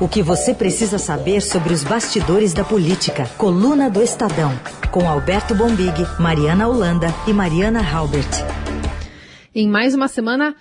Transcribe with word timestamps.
O 0.00 0.08
que 0.08 0.22
você 0.22 0.54
precisa 0.54 0.96
saber 0.96 1.42
sobre 1.42 1.74
os 1.74 1.84
bastidores 1.84 2.54
da 2.54 2.64
política. 2.64 3.24
Coluna 3.36 3.90
do 3.90 4.02
Estadão. 4.02 4.50
Com 4.90 5.06
Alberto 5.06 5.54
Bombig, 5.54 5.92
Mariana 6.18 6.66
Holanda 6.66 7.08
e 7.28 7.34
Mariana 7.34 7.80
Halbert. 7.80 8.30
Em 9.54 9.68
mais 9.68 9.94
uma 9.94 10.08
semana, 10.08 10.56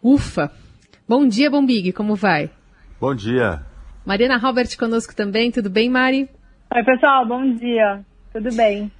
ufa! 0.00 0.48
Bom 1.08 1.26
dia, 1.26 1.50
Bombig, 1.50 1.92
como 1.92 2.14
vai? 2.14 2.48
Bom 3.00 3.12
dia. 3.16 3.62
Mariana 4.06 4.38
Halbert 4.40 4.78
conosco 4.78 5.12
também, 5.12 5.50
tudo 5.50 5.68
bem, 5.68 5.90
Mari? 5.90 6.30
Oi, 6.72 6.84
pessoal, 6.84 7.26
bom 7.26 7.52
dia. 7.56 8.04
Tudo 8.32 8.54
bem? 8.54 8.92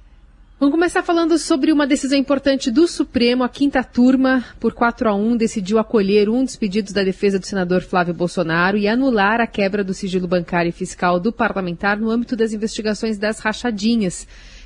Vamos 0.57 0.73
começar 0.73 1.03
falando 1.03 1.37
sobre 1.37 1.73
uma 1.73 1.85
decisão 1.85 2.17
importante 2.17 2.71
do 2.71 2.87
Supremo. 2.87 3.43
A 3.43 3.49
quinta 3.49 3.83
turma, 3.83 4.41
por 4.57 4.73
4 4.73 5.09
a 5.09 5.13
1, 5.13 5.35
decidiu 5.35 5.77
acolher 5.77 6.29
um 6.29 6.45
dos 6.45 6.55
pedidos 6.55 6.93
da 6.93 7.03
defesa 7.03 7.37
do 7.37 7.45
senador 7.45 7.81
Flávio 7.81 8.13
Bolsonaro 8.13 8.77
e 8.77 8.87
anular 8.87 9.41
a 9.41 9.47
quebra 9.47 9.83
do 9.83 9.93
sigilo 9.93 10.29
bancário 10.29 10.69
e 10.69 10.71
fiscal 10.71 11.19
do 11.19 11.29
parlamentar 11.33 11.99
no 11.99 12.09
âmbito 12.09 12.37
das 12.37 12.53
investigações 12.53 13.17
das 13.17 13.39
rachadinhas 13.39 14.25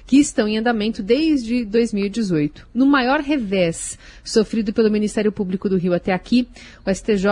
que 0.09 0.17
estão 0.17 0.47
em 0.47 0.57
andamento 0.57 1.03
desde 1.03 1.63
2018. 1.65 2.67
No 2.73 2.87
maior 2.87 3.19
revés 3.19 3.95
sofrido 4.23 4.73
pelo 4.73 4.89
Ministério 4.89 5.31
Público 5.31 5.69
do 5.69 5.77
Rio 5.77 5.93
até 5.93 6.11
aqui, 6.11 6.47
o 6.83 6.91
STJ 6.91 7.27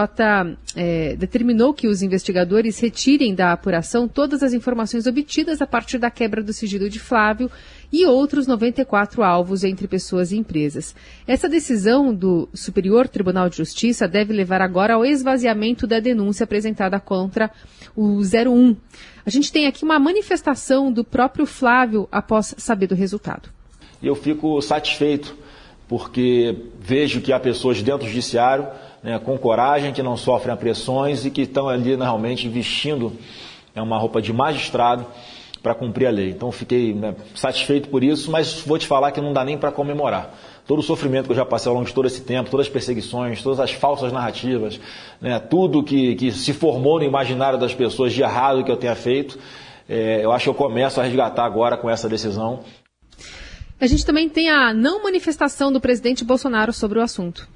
é, 0.75 1.15
determinou 1.15 1.73
que 1.73 1.87
os 1.87 2.03
investigadores 2.03 2.79
retirem 2.79 3.33
da 3.33 3.51
apuração 3.51 4.07
todas 4.07 4.43
as 4.43 4.53
informações 4.53 5.07
obtidas 5.07 5.59
a 5.59 5.65
partir 5.65 5.97
da 5.97 6.11
quebra 6.11 6.43
do 6.43 6.53
sigilo 6.53 6.87
de 6.87 6.99
Flávio 6.99 7.49
e 7.91 8.05
outros 8.05 8.45
94 8.47 9.23
alvos 9.23 9.63
entre 9.63 9.87
pessoas 9.87 10.31
e 10.31 10.37
empresas. 10.37 10.95
Essa 11.25 11.47
decisão 11.47 12.13
do 12.13 12.49
Superior 12.53 13.07
Tribunal 13.07 13.49
de 13.49 13.57
Justiça 13.57 14.07
deve 14.07 14.33
levar 14.33 14.61
agora 14.61 14.95
ao 14.95 15.05
esvaziamento 15.05 15.87
da 15.87 15.99
denúncia 15.99 16.43
apresentada 16.43 16.99
contra 16.99 17.49
o 17.95 18.19
01. 18.19 18.75
A 19.25 19.29
gente 19.29 19.51
tem 19.51 19.67
aqui 19.67 19.83
uma 19.83 19.99
manifestação 19.99 20.91
do 20.91 21.03
próprio 21.03 21.45
Flávio 21.45 22.07
após 22.11 22.53
saber 22.57 22.87
do 22.87 22.95
resultado. 22.95 23.49
Eu 24.01 24.15
fico 24.15 24.61
satisfeito 24.61 25.35
porque 25.87 26.55
vejo 26.79 27.21
que 27.21 27.31
há 27.31 27.39
pessoas 27.39 27.81
dentro 27.81 28.05
do 28.05 28.09
judiciário 28.09 28.67
né, 29.01 29.17
com 29.19 29.37
coragem, 29.37 29.93
que 29.93 30.03
não 30.03 30.17
sofrem 30.17 30.55
pressões 30.57 31.25
e 31.25 31.31
que 31.31 31.43
estão 31.43 31.69
ali 31.69 31.95
realmente 31.95 32.49
vestindo 32.49 33.13
é, 33.73 33.81
uma 33.81 33.97
roupa 33.97 34.21
de 34.21 34.33
magistrado 34.33 35.05
para 35.67 35.75
cumprir 35.75 36.07
a 36.07 36.11
lei. 36.11 36.29
Então 36.29 36.49
fiquei 36.49 36.93
né, 36.93 37.13
satisfeito 37.35 37.89
por 37.89 38.01
isso, 38.01 38.31
mas 38.31 38.61
vou 38.61 38.77
te 38.77 38.87
falar 38.87 39.11
que 39.11 39.19
não 39.19 39.33
dá 39.33 39.43
nem 39.43 39.57
para 39.57 39.69
comemorar. 39.69 40.33
Todo 40.65 40.79
o 40.79 40.81
sofrimento 40.81 41.25
que 41.25 41.33
eu 41.33 41.35
já 41.35 41.45
passei 41.45 41.69
ao 41.69 41.75
longo 41.75 41.85
de 41.85 41.93
todo 41.93 42.05
esse 42.05 42.21
tempo, 42.21 42.49
todas 42.49 42.67
as 42.67 42.71
perseguições, 42.71 43.41
todas 43.41 43.59
as 43.59 43.71
falsas 43.73 44.13
narrativas, 44.13 44.79
né, 45.19 45.37
tudo 45.39 45.83
que, 45.83 46.15
que 46.15 46.31
se 46.31 46.53
formou 46.53 46.99
no 46.99 47.05
imaginário 47.05 47.59
das 47.59 47.73
pessoas 47.73 48.13
de 48.13 48.21
errado 48.21 48.63
que 48.63 48.71
eu 48.71 48.77
tenha 48.77 48.95
feito, 48.95 49.37
é, 49.89 50.23
eu 50.23 50.31
acho 50.31 50.43
que 50.43 50.49
eu 50.49 50.53
começo 50.53 51.01
a 51.01 51.03
resgatar 51.03 51.43
agora 51.43 51.75
com 51.75 51.89
essa 51.89 52.07
decisão. 52.07 52.61
A 53.79 53.87
gente 53.87 54.05
também 54.05 54.29
tem 54.29 54.49
a 54.49 54.73
não 54.73 55.03
manifestação 55.03 55.69
do 55.69 55.81
presidente 55.81 56.23
Bolsonaro 56.23 56.71
sobre 56.71 56.97
o 56.97 57.01
assunto. 57.01 57.47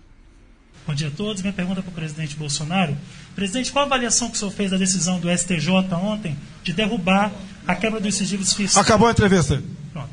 Bom 0.85 0.93
dia 0.95 1.07
a 1.07 1.11
todos. 1.11 1.41
Minha 1.41 1.53
pergunta 1.53 1.81
para 1.81 1.91
o 1.91 1.93
presidente 1.93 2.35
Bolsonaro. 2.35 2.97
Presidente, 3.35 3.71
qual 3.71 3.83
a 3.83 3.85
avaliação 3.85 4.29
que 4.29 4.35
o 4.35 4.37
senhor 4.37 4.51
fez 4.51 4.71
da 4.71 4.77
decisão 4.77 5.19
do 5.19 5.29
STJ 5.29 5.69
ontem 5.93 6.35
de 6.63 6.73
derrubar 6.73 7.31
a 7.67 7.75
quebra 7.75 7.99
dos 7.99 8.15
sigilos 8.15 8.53
fiscais? 8.53 8.85
Acabou 8.85 9.07
a 9.07 9.11
entrevista. 9.11 9.61
Pronto. 9.93 10.09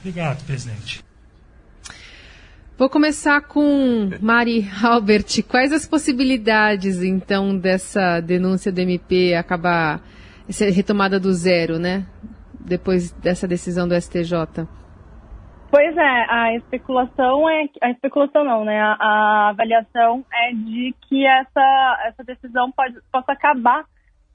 Obrigado, 0.00 0.44
presidente. 0.44 1.04
Vou 2.78 2.90
começar 2.90 3.40
com 3.40 4.10
Mari 4.20 4.68
Albert. 4.84 5.42
Quais 5.48 5.72
as 5.72 5.86
possibilidades, 5.86 7.02
então, 7.02 7.56
dessa 7.56 8.20
denúncia 8.20 8.70
do 8.70 8.78
MP 8.78 9.34
acabar 9.34 10.02
ser 10.50 10.70
retomada 10.70 11.18
do 11.18 11.32
zero, 11.32 11.78
né? 11.78 12.06
Depois 12.60 13.12
dessa 13.12 13.48
decisão 13.48 13.88
do 13.88 13.94
STJ? 13.98 14.68
Pois 15.70 15.96
é, 15.96 16.26
a 16.30 16.54
especulação 16.54 17.48
é 17.48 17.64
a 17.82 17.90
especulação 17.90 18.44
não, 18.44 18.64
né? 18.64 18.80
A, 18.80 18.96
a 19.00 19.48
avaliação 19.50 20.24
é 20.32 20.52
de 20.52 20.94
que 21.08 21.26
essa 21.26 21.98
essa 22.06 22.24
decisão 22.24 22.70
pode 22.70 22.96
possa 23.10 23.32
acabar 23.32 23.84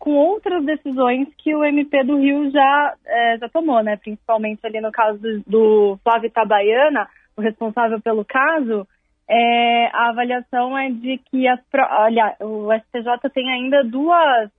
com 0.01 0.16
outras 0.16 0.66
decisões 0.66 1.28
que 1.38 1.56
o 1.56 1.63
MP 1.63 2.03
do 2.03 2.17
Rio 2.17 2.50
já 2.50 2.95
é, 3.06 3.38
já 3.38 3.47
tomou, 3.47 3.84
né? 3.84 3.97
Principalmente 3.97 4.66
ali 4.66 4.81
no 4.81 4.91
caso 4.91 5.19
do, 5.45 5.97
Flávio 6.03 6.28
Itabaiana, 6.28 7.07
o 7.38 7.41
responsável 7.41 8.01
pelo 8.01 8.25
caso, 8.25 8.88
é, 9.29 9.85
a 9.94 10.09
avaliação 10.09 10.75
é 10.75 10.90
de 10.90 11.19
que 11.19 11.47
as 11.47 11.59
olha, 12.00 12.35
o 12.41 12.73
STJ 12.73 13.29
tem 13.31 13.50
ainda 13.51 13.84
duas 13.84 14.50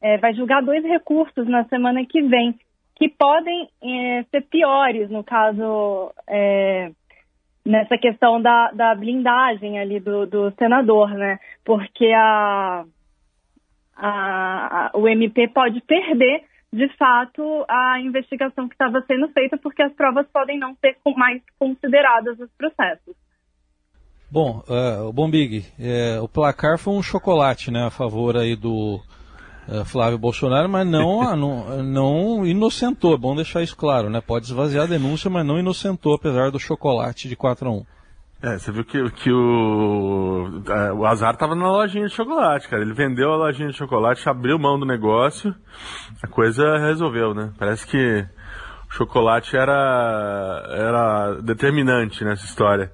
é, 0.00 0.16
vai 0.16 0.32
julgar 0.34 0.62
dois 0.62 0.82
recursos 0.82 1.46
na 1.46 1.64
semana 1.64 2.04
que 2.04 2.22
vem 2.22 2.58
que 2.96 3.10
podem 3.10 3.68
é, 3.82 4.22
ser 4.30 4.40
piores, 4.46 5.10
no 5.10 5.22
caso, 5.22 6.10
é, 6.26 6.90
nessa 7.64 7.98
questão 7.98 8.40
da, 8.40 8.70
da 8.72 8.94
blindagem 8.94 9.78
ali 9.78 10.00
do, 10.00 10.26
do 10.26 10.50
senador, 10.52 11.10
né? 11.10 11.38
Porque 11.62 12.10
a, 12.14 12.84
a, 13.96 14.90
a, 14.94 14.98
o 14.98 15.08
MP 15.08 15.48
pode 15.48 15.80
perder, 15.80 16.44
de 16.72 16.88
fato, 16.96 17.64
a 17.68 18.00
investigação 18.00 18.68
que 18.68 18.74
estava 18.74 19.02
sendo 19.06 19.28
feita, 19.28 19.56
porque 19.56 19.82
as 19.82 19.92
provas 19.94 20.26
podem 20.32 20.58
não 20.58 20.76
ser 20.76 20.96
mais 21.16 21.42
consideradas 21.58 22.38
nos 22.38 22.50
processos. 22.52 23.14
Bom, 24.30 24.62
uh, 24.68 25.12
bom 25.12 25.30
Big, 25.30 25.64
é, 25.78 26.20
o 26.20 26.28
placar 26.28 26.78
foi 26.78 26.94
um 26.94 27.02
chocolate, 27.02 27.70
né, 27.70 27.86
a 27.86 27.90
favor 27.90 28.36
aí 28.36 28.56
do 28.56 29.00
uh, 29.68 29.84
Flávio 29.84 30.18
Bolsonaro, 30.18 30.68
mas 30.68 30.86
não, 30.86 31.22
não, 31.36 31.82
não 31.82 32.46
inocentou, 32.46 33.14
é 33.14 33.18
bom 33.18 33.36
deixar 33.36 33.62
isso 33.62 33.76
claro, 33.76 34.10
né? 34.10 34.20
Pode 34.20 34.46
esvaziar 34.46 34.84
a 34.84 34.88
denúncia, 34.88 35.30
mas 35.30 35.46
não 35.46 35.58
inocentou, 35.58 36.14
apesar 36.14 36.50
do 36.50 36.58
chocolate 36.58 37.28
de 37.28 37.36
4 37.36 37.68
a 37.68 37.72
1. 37.72 37.86
É, 38.42 38.58
você 38.58 38.70
viu 38.70 38.84
que, 38.84 39.10
que 39.12 39.32
o, 39.32 40.62
é, 40.68 40.92
o 40.92 41.06
azar 41.06 41.32
estava 41.32 41.54
na 41.54 41.70
lojinha 41.70 42.06
de 42.06 42.14
chocolate, 42.14 42.68
cara. 42.68 42.82
Ele 42.82 42.92
vendeu 42.92 43.32
a 43.32 43.36
lojinha 43.36 43.70
de 43.70 43.76
chocolate, 43.76 44.28
abriu 44.28 44.58
mão 44.58 44.78
do 44.78 44.84
negócio, 44.84 45.54
a 46.22 46.26
coisa 46.26 46.78
resolveu, 46.78 47.34
né? 47.34 47.52
Parece 47.58 47.86
que 47.86 48.26
o 48.88 48.94
chocolate 48.94 49.56
era, 49.56 50.64
era 50.70 51.40
determinante 51.42 52.24
nessa 52.24 52.44
história. 52.44 52.92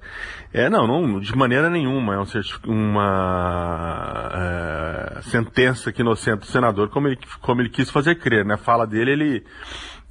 É, 0.53 0.69
não, 0.69 0.87
não 0.87 1.19
de 1.19 1.35
maneira 1.35 1.69
nenhuma. 1.69 2.15
É 2.15 2.19
um, 2.19 2.25
uma 2.65 4.29
é, 4.33 5.21
sentença 5.23 5.91
que 5.91 6.01
inocenta 6.01 6.43
o 6.43 6.47
senador, 6.47 6.89
como 6.89 7.07
ele, 7.07 7.19
como 7.41 7.61
ele 7.61 7.69
quis 7.69 7.89
fazer 7.89 8.15
crer, 8.15 8.45
né? 8.45 8.55
Fala 8.55 8.87
dele, 8.87 9.11
ele, 9.11 9.43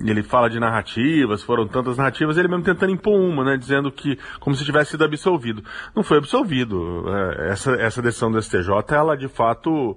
ele 0.01 0.23
fala 0.23 0.51
de 0.51 0.59
narrativas, 0.59 1.43
foram 1.43 1.67
tantas 1.69 1.97
narrativas, 1.97 2.37
ele 2.37 2.49
mesmo 2.49 2.65
tentando 2.65 2.93
impor 2.93 3.19
uma, 3.19 3.45
né? 3.45 3.57
Dizendo 3.57 3.91
que, 3.91 4.19
como 4.41 4.57
se 4.57 4.65
tivesse 4.65 4.93
sido 4.93 5.05
absolvido. 5.05 5.63
Não 5.95 6.03
foi 6.03 6.19
absolvido. 6.19 7.05
É, 7.09 7.51
essa, 7.51 7.73
essa 7.73 8.03
decisão 8.03 8.31
do 8.31 8.41
STJ, 8.41 8.69
ela 8.91 9.17
de 9.17 9.29
fato 9.29 9.97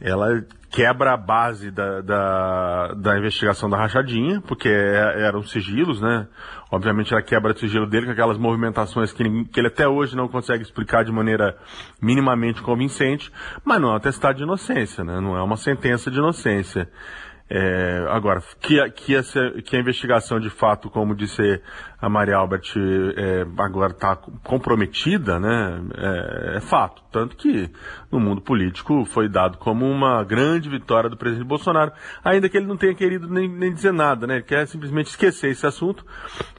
ela 0.00 0.44
quebra 0.70 1.14
a 1.14 1.16
base 1.16 1.70
da, 1.70 2.02
da, 2.02 2.92
da, 2.94 3.18
investigação 3.18 3.70
da 3.70 3.78
rachadinha, 3.78 4.42
porque 4.42 4.68
é, 4.68 5.22
eram 5.22 5.42
sigilos, 5.42 6.00
né? 6.00 6.26
Obviamente 6.70 7.14
ela 7.14 7.22
quebra 7.22 7.52
o 7.52 7.58
sigilo 7.58 7.86
dele 7.86 8.06
com 8.06 8.12
aquelas 8.12 8.36
movimentações 8.36 9.12
que, 9.12 9.44
que 9.44 9.60
ele 9.60 9.68
até 9.68 9.88
hoje 9.88 10.16
não 10.16 10.28
consegue 10.28 10.62
explicar 10.62 11.04
de 11.04 11.12
maneira 11.12 11.56
minimamente 12.02 12.60
convincente, 12.60 13.32
mas 13.64 13.80
não 13.80 13.90
é 13.90 13.92
um 13.92 13.96
atestado 13.96 14.36
de 14.36 14.42
inocência, 14.42 15.02
né? 15.02 15.20
Não 15.20 15.36
é 15.36 15.42
uma 15.42 15.56
sentença 15.56 16.10
de 16.10 16.18
inocência. 16.18 16.90
É, 17.48 18.04
agora, 18.10 18.42
que 18.60 18.80
a, 18.80 18.90
que, 18.90 19.14
essa, 19.14 19.52
que 19.64 19.76
a 19.76 19.78
investigação 19.78 20.40
de 20.40 20.50
fato, 20.50 20.90
como 20.90 21.14
disse 21.14 21.62
a 22.00 22.08
Maria 22.08 22.36
Albert, 22.36 22.74
é, 23.16 23.46
agora 23.58 23.92
está 23.92 24.16
comprometida, 24.16 25.38
né, 25.38 25.80
é, 25.96 26.56
é, 26.56 26.60
fato. 26.60 27.02
Tanto 27.12 27.36
que 27.36 27.70
no 28.10 28.18
mundo 28.18 28.40
político 28.40 29.04
foi 29.04 29.28
dado 29.28 29.58
como 29.58 29.88
uma 29.88 30.24
grande 30.24 30.68
vitória 30.68 31.08
do 31.08 31.16
presidente 31.16 31.46
Bolsonaro, 31.46 31.92
ainda 32.24 32.48
que 32.48 32.56
ele 32.56 32.66
não 32.66 32.76
tenha 32.76 32.94
querido 32.94 33.28
nem, 33.28 33.48
nem 33.48 33.72
dizer 33.72 33.92
nada, 33.92 34.26
né, 34.26 34.36
ele 34.36 34.44
quer 34.44 34.66
simplesmente 34.66 35.06
esquecer 35.06 35.50
esse 35.50 35.64
assunto, 35.64 36.04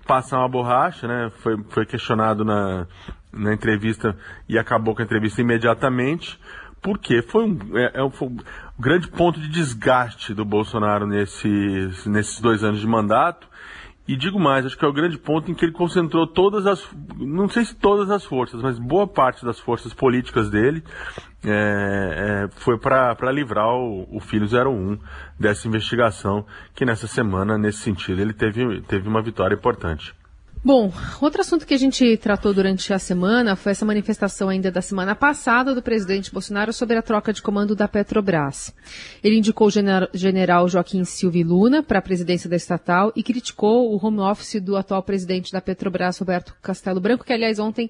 passar 0.06 0.40
uma 0.40 0.50
borracha, 0.50 1.06
né, 1.06 1.30
foi, 1.40 1.62
foi 1.68 1.86
questionado 1.86 2.46
na, 2.46 2.88
na 3.34 3.54
entrevista 3.54 4.16
e 4.48 4.58
acabou 4.58 4.96
com 4.96 5.02
a 5.02 5.06
entrevista 5.06 5.42
imediatamente 5.42 6.40
porque 6.82 7.22
foi 7.22 7.46
um, 7.46 7.58
é, 7.78 7.92
é, 8.02 8.10
foi 8.12 8.30
grande 8.80 9.08
ponto 9.08 9.40
de 9.40 9.48
desgaste 9.48 10.34
do 10.34 10.46
Bolsonaro 10.46 11.08
nesses, 11.08 12.06
nesses 12.06 12.40
dois 12.40 12.64
anos 12.64 12.80
de 12.80 12.88
mandato. 12.88 13.48
E 14.08 14.16
digo 14.16 14.40
mais, 14.40 14.66
acho 14.66 14.78
que 14.78 14.86
é 14.86 14.88
o 14.88 14.94
grande 14.94 15.18
ponto 15.18 15.52
em 15.52 15.54
que 15.54 15.66
ele 15.66 15.74
concentrou 15.74 16.26
todas 16.26 16.66
as, 16.66 16.82
não 17.18 17.50
sei 17.50 17.66
se 17.66 17.76
todas 17.76 18.10
as 18.10 18.24
forças, 18.24 18.62
mas 18.62 18.80
boa 18.80 19.06
parte 19.06 19.44
das 19.44 19.60
forças 19.60 19.94
políticas 19.94 20.50
dele 20.50 20.82
é, 21.44 22.46
é, 22.46 22.50
foi 22.56 22.78
para 22.78 23.32
livrar 23.34 23.68
o, 23.68 24.08
o 24.10 24.22
Filho 24.22 24.46
01 24.46 24.98
dessa 25.38 25.68
investigação, 25.68 26.46
que 26.74 26.86
nessa 26.86 27.06
semana, 27.06 27.58
nesse 27.58 27.80
sentido, 27.80 28.22
ele 28.22 28.32
teve, 28.32 28.82
teve 28.84 29.10
uma 29.10 29.22
vitória 29.22 29.56
importante. 29.56 30.16
Bom, 30.64 30.92
outro 31.22 31.42
assunto 31.42 31.66
que 31.66 31.74
a 31.74 31.78
gente 31.78 32.18
tratou 32.18 32.54
durante 32.54 32.92
a 32.92 33.00
semana 33.00 33.56
foi 33.56 33.72
essa 33.72 33.86
manifestação 33.86 34.50
ainda 34.50 34.72
da 34.72 34.82
semana 34.82 35.16
passada 35.16 35.74
do 35.74 35.82
presidente 35.82 36.32
Bolsonaro 36.32 36.74
sobre 36.74 36.98
a 36.98 37.02
troca 37.02 37.32
de 37.32 37.42
comando 37.42 37.76
da 37.76 37.88
Petrobras. 37.88 38.74
Ele 39.24 39.38
indicou 39.38 39.68
o 39.68 39.72
general 40.14 40.68
Joaquim 40.68 41.06
Silva 41.06 41.38
Luna 41.46 41.84
para 41.84 42.00
a 42.00 42.02
presidência 42.02 42.50
da 42.50 42.56
estatal 42.56 43.14
e 43.16 43.24
criticou 43.24 43.94
o 43.94 44.06
home 44.06 44.20
office 44.20 44.60
do 44.60 44.76
atual 44.76 45.04
presidente 45.04 45.54
da 45.54 45.62
Petrobras, 45.62 46.18
Roberto 46.18 46.56
Castelo 46.62 47.00
Branco, 47.00 47.24
que 47.24 47.34
aliás 47.34 47.60
ontem 47.60 47.90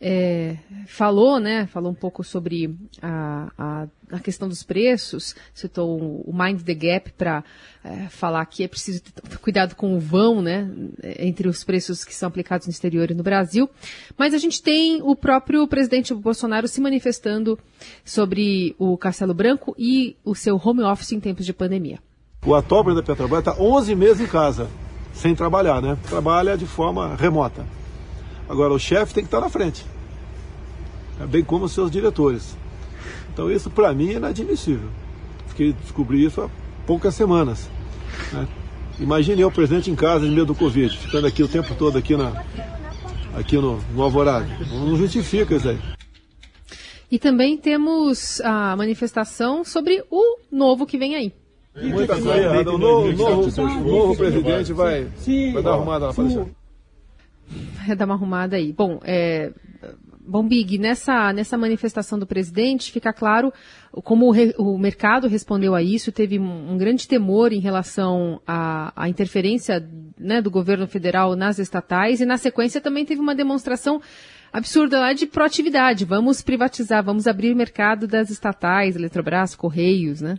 é, 0.00 0.56
falou, 0.86 1.40
né, 1.40 1.66
falou 1.66 1.90
um 1.90 1.94
pouco 1.94 2.22
sobre 2.22 2.74
a, 3.02 3.50
a, 3.58 3.86
a, 4.12 4.20
questão 4.20 4.48
dos 4.48 4.62
preços, 4.62 5.34
citou 5.52 5.98
o 6.24 6.32
Mind 6.32 6.62
the 6.62 6.74
Gap 6.74 7.12
para 7.12 7.42
é, 7.84 8.08
falar 8.08 8.44
que 8.46 8.62
é 8.62 8.68
preciso 8.68 9.02
ter 9.02 9.38
cuidado 9.38 9.74
com 9.74 9.96
o 9.96 10.00
vão, 10.00 10.40
né, 10.40 10.70
entre 11.18 11.48
os 11.48 11.64
preços 11.64 12.04
que 12.04 12.14
são 12.14 12.28
aplicados 12.28 12.66
no 12.66 12.70
exterior 12.70 13.10
e 13.10 13.14
no 13.14 13.24
Brasil. 13.24 13.68
Mas 14.16 14.34
a 14.34 14.38
gente 14.38 14.62
tem 14.62 15.02
o 15.02 15.16
próprio 15.16 15.66
presidente 15.66 16.14
Bolsonaro 16.14 16.68
se 16.68 16.80
manifestando 16.80 17.58
sobre 18.04 18.76
o 18.78 18.96
Castelo 18.96 19.34
Branco 19.34 19.74
e 19.76 20.16
o 20.24 20.34
seu 20.34 20.60
home 20.62 20.82
office 20.82 21.12
em 21.12 21.20
tempos 21.20 21.44
de 21.44 21.52
pandemia. 21.52 21.98
O 22.46 22.54
atual 22.54 22.84
presidente 22.84 23.06
da 23.06 23.14
Petrobras 23.14 23.40
está 23.40 23.60
11 23.60 23.94
meses 23.96 24.20
em 24.20 24.26
casa, 24.26 24.68
sem 25.12 25.34
trabalhar, 25.34 25.82
né? 25.82 25.98
Trabalha 26.08 26.56
de 26.56 26.66
forma 26.66 27.16
remota. 27.16 27.66
Agora, 28.48 28.72
o 28.72 28.78
chefe 28.78 29.12
tem 29.12 29.22
que 29.22 29.28
estar 29.28 29.40
na 29.40 29.50
frente, 29.50 29.84
é 31.20 31.26
bem 31.26 31.44
como 31.44 31.66
os 31.66 31.72
seus 31.72 31.90
diretores. 31.90 32.56
Então, 33.32 33.50
isso 33.50 33.70
para 33.70 33.92
mim 33.92 34.10
é 34.10 34.14
inadmissível. 34.14 34.88
Fiquei 35.48 35.72
descobri 35.72 36.24
isso 36.24 36.40
há 36.40 36.50
poucas 36.86 37.14
semanas. 37.14 37.68
Né? 38.32 38.48
Imagine 38.98 39.42
eu, 39.42 39.50
presidente, 39.50 39.90
em 39.90 39.94
casa, 39.94 40.26
em 40.26 40.30
meio 40.30 40.46
do 40.46 40.54
Covid, 40.54 40.96
ficando 40.96 41.26
aqui 41.26 41.42
o 41.42 41.48
tempo 41.48 41.74
todo 41.74 41.98
aqui, 41.98 42.16
na, 42.16 42.44
aqui 43.36 43.56
no, 43.56 43.78
no 43.94 44.02
Alvorada. 44.02 44.46
Não 44.70 44.96
justifica 44.96 45.54
isso 45.54 45.68
aí. 45.68 45.78
E 47.10 47.18
também 47.18 47.56
temos 47.56 48.40
a 48.40 48.74
manifestação 48.76 49.64
sobre 49.64 50.02
o 50.10 50.38
novo 50.50 50.86
que 50.86 50.98
vem 50.98 51.14
aí. 51.14 51.32
Muita 51.76 52.20
coisa 52.20 52.70
O 52.70 52.78
novo, 52.78 53.12
novo, 53.12 53.80
novo 53.84 54.16
presidente 54.16 54.72
vai, 54.72 55.06
vai 55.52 55.62
dar 55.62 55.74
arrumada 55.74 56.08
na 56.08 56.12
Palestina 56.12 56.46
vai 57.86 57.96
dar 57.96 58.04
uma 58.04 58.14
arrumada 58.14 58.56
aí. 58.56 58.72
Bom, 58.72 59.00
é, 59.02 59.52
Bom, 60.30 60.46
Big, 60.46 60.76
nessa, 60.76 61.32
nessa 61.32 61.56
manifestação 61.56 62.18
do 62.18 62.26
presidente, 62.26 62.92
fica 62.92 63.14
claro 63.14 63.50
como 64.04 64.26
o, 64.26 64.30
re, 64.30 64.54
o 64.58 64.76
mercado 64.76 65.26
respondeu 65.26 65.74
a 65.74 65.82
isso, 65.82 66.12
teve 66.12 66.38
um, 66.38 66.72
um 66.72 66.76
grande 66.76 67.08
temor 67.08 67.50
em 67.50 67.60
relação 67.60 68.38
à, 68.46 69.08
interferência 69.08 69.82
né, 70.18 70.42
do 70.42 70.50
governo 70.50 70.86
federal 70.86 71.34
nas 71.34 71.58
estatais, 71.58 72.20
e 72.20 72.26
na 72.26 72.36
sequência 72.36 72.78
também 72.78 73.06
teve 73.06 73.22
uma 73.22 73.34
demonstração 73.34 74.02
absurda 74.52 75.00
lá 75.00 75.14
de 75.14 75.26
proatividade. 75.26 76.04
Vamos 76.04 76.42
privatizar, 76.42 77.02
vamos 77.02 77.26
abrir 77.26 77.54
mercado 77.54 78.06
das 78.06 78.28
estatais, 78.28 78.96
Eletrobras, 78.96 79.54
Correios, 79.54 80.20
né? 80.20 80.36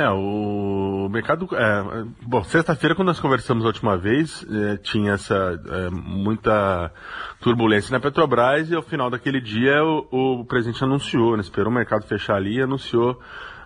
É, 0.00 0.08
o 0.08 1.10
mercado. 1.10 1.46
É, 1.52 2.04
bom, 2.22 2.42
sexta-feira, 2.44 2.94
quando 2.94 3.08
nós 3.08 3.20
conversamos 3.20 3.64
a 3.64 3.66
última 3.66 3.98
vez, 3.98 4.46
é, 4.50 4.78
tinha 4.78 5.12
essa 5.12 5.60
é, 5.68 5.90
muita 5.90 6.90
turbulência 7.38 7.92
na 7.92 8.00
Petrobras 8.00 8.70
e 8.70 8.74
ao 8.74 8.80
final 8.80 9.10
daquele 9.10 9.42
dia 9.42 9.84
o, 9.84 10.40
o 10.40 10.44
presidente 10.46 10.82
anunciou, 10.82 11.36
né, 11.36 11.42
esperou 11.42 11.70
o 11.70 11.74
mercado 11.74 12.06
fechar 12.06 12.36
ali 12.36 12.56
e 12.56 12.62
anunciou 12.62 13.20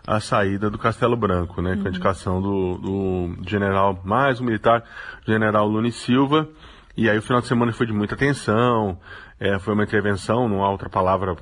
a 0.04 0.18
saída 0.18 0.68
do 0.68 0.76
Castelo 0.76 1.16
Branco, 1.16 1.62
né, 1.62 1.74
uhum. 1.74 1.82
com 1.82 1.86
a 1.86 1.90
indicação 1.90 2.42
do, 2.42 2.78
do 2.78 3.48
general, 3.48 4.00
mais 4.04 4.40
um 4.40 4.44
militar, 4.44 4.82
general 5.24 5.68
Lune 5.68 5.92
Silva. 5.92 6.48
E 6.96 7.08
aí 7.08 7.16
o 7.16 7.22
final 7.22 7.42
de 7.42 7.46
semana 7.46 7.72
foi 7.72 7.86
de 7.86 7.92
muita 7.92 8.16
tensão, 8.16 8.98
é, 9.38 9.58
foi 9.58 9.74
uma 9.74 9.84
intervenção, 9.84 10.48
não 10.48 10.64
há 10.64 10.70
outra 10.70 10.88
palavra, 10.88 11.36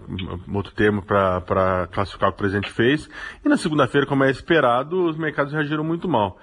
outro 0.53 0.73
termo 0.73 1.03
para 1.03 1.89
classificar 1.93 2.31
o 2.31 2.33
que 2.33 2.37
o 2.37 2.39
presidente 2.39 2.71
fez. 2.71 3.09
E 3.45 3.49
na 3.49 3.57
segunda-feira, 3.57 4.07
como 4.07 4.25
é 4.25 4.31
esperado, 4.31 5.05
os 5.05 5.17
mercados 5.17 5.53
reagiram 5.53 5.85
muito 5.85 6.09
mal. 6.09 6.39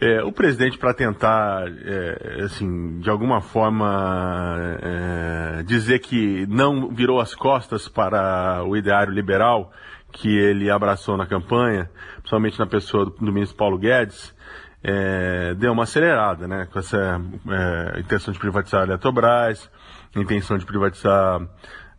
É, 0.00 0.20
o 0.24 0.32
presidente, 0.32 0.76
para 0.78 0.92
tentar, 0.92 1.62
é, 1.68 2.42
assim, 2.42 2.98
de 2.98 3.08
alguma 3.08 3.40
forma, 3.40 4.76
é, 4.82 5.62
dizer 5.62 6.00
que 6.00 6.44
não 6.48 6.88
virou 6.88 7.20
as 7.20 7.36
costas 7.36 7.86
para 7.86 8.64
o 8.64 8.76
ideário 8.76 9.12
liberal 9.12 9.70
que 10.10 10.28
ele 10.28 10.68
abraçou 10.68 11.16
na 11.16 11.24
campanha, 11.24 11.88
principalmente 12.16 12.58
na 12.58 12.66
pessoa 12.66 13.04
do, 13.04 13.12
do 13.12 13.32
ministro 13.32 13.56
Paulo 13.56 13.78
Guedes, 13.78 14.34
é, 14.82 15.54
deu 15.54 15.72
uma 15.72 15.84
acelerada, 15.84 16.48
né, 16.48 16.66
com 16.70 16.78
essa 16.78 17.20
é, 17.48 18.00
intenção 18.00 18.34
de 18.34 18.40
privatizar 18.40 18.80
a 18.80 18.84
Eletrobras, 18.84 19.70
intenção 20.16 20.58
de 20.58 20.66
privatizar 20.66 21.40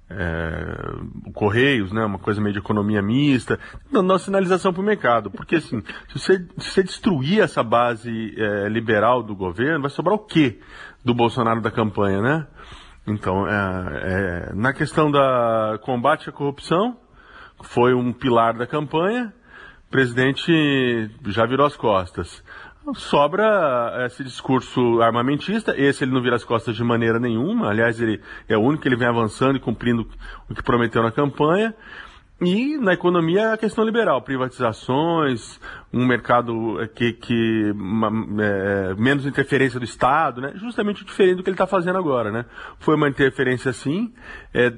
é, 0.09 1.31
Correios, 1.33 1.91
né, 1.91 2.05
uma 2.05 2.19
coisa 2.19 2.39
meio 2.39 2.53
de 2.53 2.59
economia 2.59 3.01
mista, 3.01 3.59
dando 3.91 4.11
uma 4.11 4.19
sinalização 4.19 4.71
para 4.71 4.81
o 4.81 4.85
mercado. 4.85 5.31
Porque, 5.31 5.55
assim, 5.55 5.81
se 6.09 6.19
você, 6.19 6.37
se 6.57 6.69
você 6.71 6.83
destruir 6.83 7.41
essa 7.41 7.63
base 7.63 8.33
é, 8.37 8.69
liberal 8.69 9.23
do 9.23 9.35
governo, 9.35 9.81
vai 9.81 9.89
sobrar 9.89 10.15
o 10.15 10.19
quê 10.19 10.59
do 11.03 11.13
Bolsonaro 11.13 11.61
da 11.61 11.71
campanha, 11.71 12.21
né? 12.21 12.47
Então, 13.07 13.47
é, 13.47 14.51
é, 14.51 14.53
na 14.53 14.71
questão 14.71 15.11
da 15.11 15.79
combate 15.81 16.29
à 16.29 16.31
corrupção, 16.31 16.97
foi 17.61 17.93
um 17.93 18.13
pilar 18.13 18.53
da 18.57 18.67
campanha, 18.67 19.33
o 19.87 19.91
presidente 19.91 20.51
já 21.27 21.45
virou 21.45 21.65
as 21.65 21.75
costas 21.75 22.43
sobra 22.95 24.05
esse 24.05 24.23
discurso 24.23 25.01
armamentista. 25.01 25.73
Esse 25.77 26.03
ele 26.03 26.11
não 26.11 26.21
vira 26.21 26.35
as 26.35 26.43
costas 26.43 26.75
de 26.75 26.83
maneira 26.83 27.19
nenhuma. 27.19 27.69
Aliás, 27.69 27.99
ele 28.01 28.21
é 28.47 28.57
o 28.57 28.61
único 28.61 28.83
que 28.83 28.89
ele 28.89 28.95
vem 28.95 29.07
avançando 29.07 29.55
e 29.55 29.59
cumprindo 29.59 30.07
o 30.49 30.53
que 30.53 30.63
prometeu 30.63 31.01
na 31.01 31.11
campanha. 31.11 31.73
E 32.45 32.77
na 32.77 32.93
economia 32.93 33.53
a 33.53 33.57
questão 33.57 33.83
liberal, 33.83 34.21
privatizações, 34.21 35.59
um 35.91 36.05
mercado 36.05 36.77
que, 36.95 37.13
que 37.13 37.73
é, 38.39 38.93
menos 38.95 39.25
interferência 39.25 39.79
do 39.79 39.85
Estado, 39.85 40.41
né? 40.41 40.53
justamente 40.55 41.05
diferente 41.05 41.37
do 41.37 41.43
que 41.43 41.49
ele 41.49 41.55
está 41.55 41.67
fazendo 41.67 41.97
agora. 41.97 42.31
Né? 42.31 42.45
Foi 42.79 42.95
uma 42.95 43.07
interferência 43.07 43.71
sim. 43.71 44.13
É, 44.53 44.73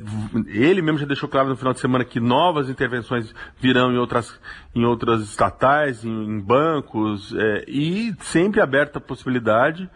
ele 0.48 0.82
mesmo 0.82 1.00
já 1.00 1.06
deixou 1.06 1.28
claro 1.30 1.50
no 1.50 1.56
final 1.56 1.74
de 1.74 1.80
semana 1.80 2.06
que 2.06 2.20
novas 2.20 2.70
intervenções 2.70 3.34
virão 3.60 3.92
em 3.92 3.98
outras, 3.98 4.40
em 4.76 4.86
outras 4.86 5.22
estatais, 5.22 6.04
em, 6.04 6.10
em 6.10 6.40
bancos, 6.40 7.34
é, 7.36 7.66
e 7.68 8.14
sempre 8.22 8.62
aberta 8.62 9.00
a 9.00 9.02
possibilidade 9.02 9.90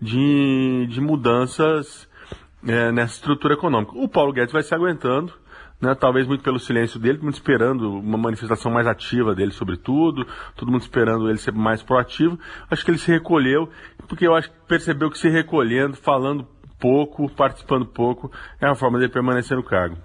de, 0.00 0.86
de 0.88 1.00
mudanças 1.00 2.06
nessa 2.92 3.14
estrutura 3.14 3.54
econômica. 3.54 3.92
O 3.94 4.08
Paulo 4.08 4.32
Guedes 4.32 4.52
vai 4.52 4.62
se 4.62 4.74
aguentando 4.74 5.32
né, 5.80 5.94
talvez 5.94 6.26
muito 6.26 6.42
pelo 6.42 6.58
silêncio 6.58 6.98
dele, 6.98 7.18
todo 7.18 7.24
mundo 7.24 7.34
esperando 7.34 7.98
uma 7.98 8.18
manifestação 8.18 8.70
mais 8.70 8.86
ativa 8.86 9.34
dele 9.34 9.52
sobre 9.52 9.76
tudo, 9.76 10.26
todo 10.54 10.70
mundo 10.70 10.82
esperando 10.82 11.28
ele 11.28 11.38
ser 11.38 11.52
mais 11.52 11.82
proativo. 11.82 12.38
Acho 12.70 12.84
que 12.84 12.90
ele 12.90 12.98
se 12.98 13.10
recolheu, 13.10 13.68
porque 14.08 14.26
eu 14.26 14.34
acho 14.34 14.50
que 14.50 14.56
percebeu 14.66 15.10
que 15.10 15.18
se 15.18 15.28
recolhendo, 15.28 15.96
falando 15.96 16.46
pouco, 16.78 17.28
participando 17.28 17.86
pouco, 17.86 18.30
é 18.60 18.66
uma 18.66 18.74
forma 18.74 18.98
dele 18.98 19.12
permanecer 19.12 19.56
no 19.56 19.62
cargo. 19.62 19.96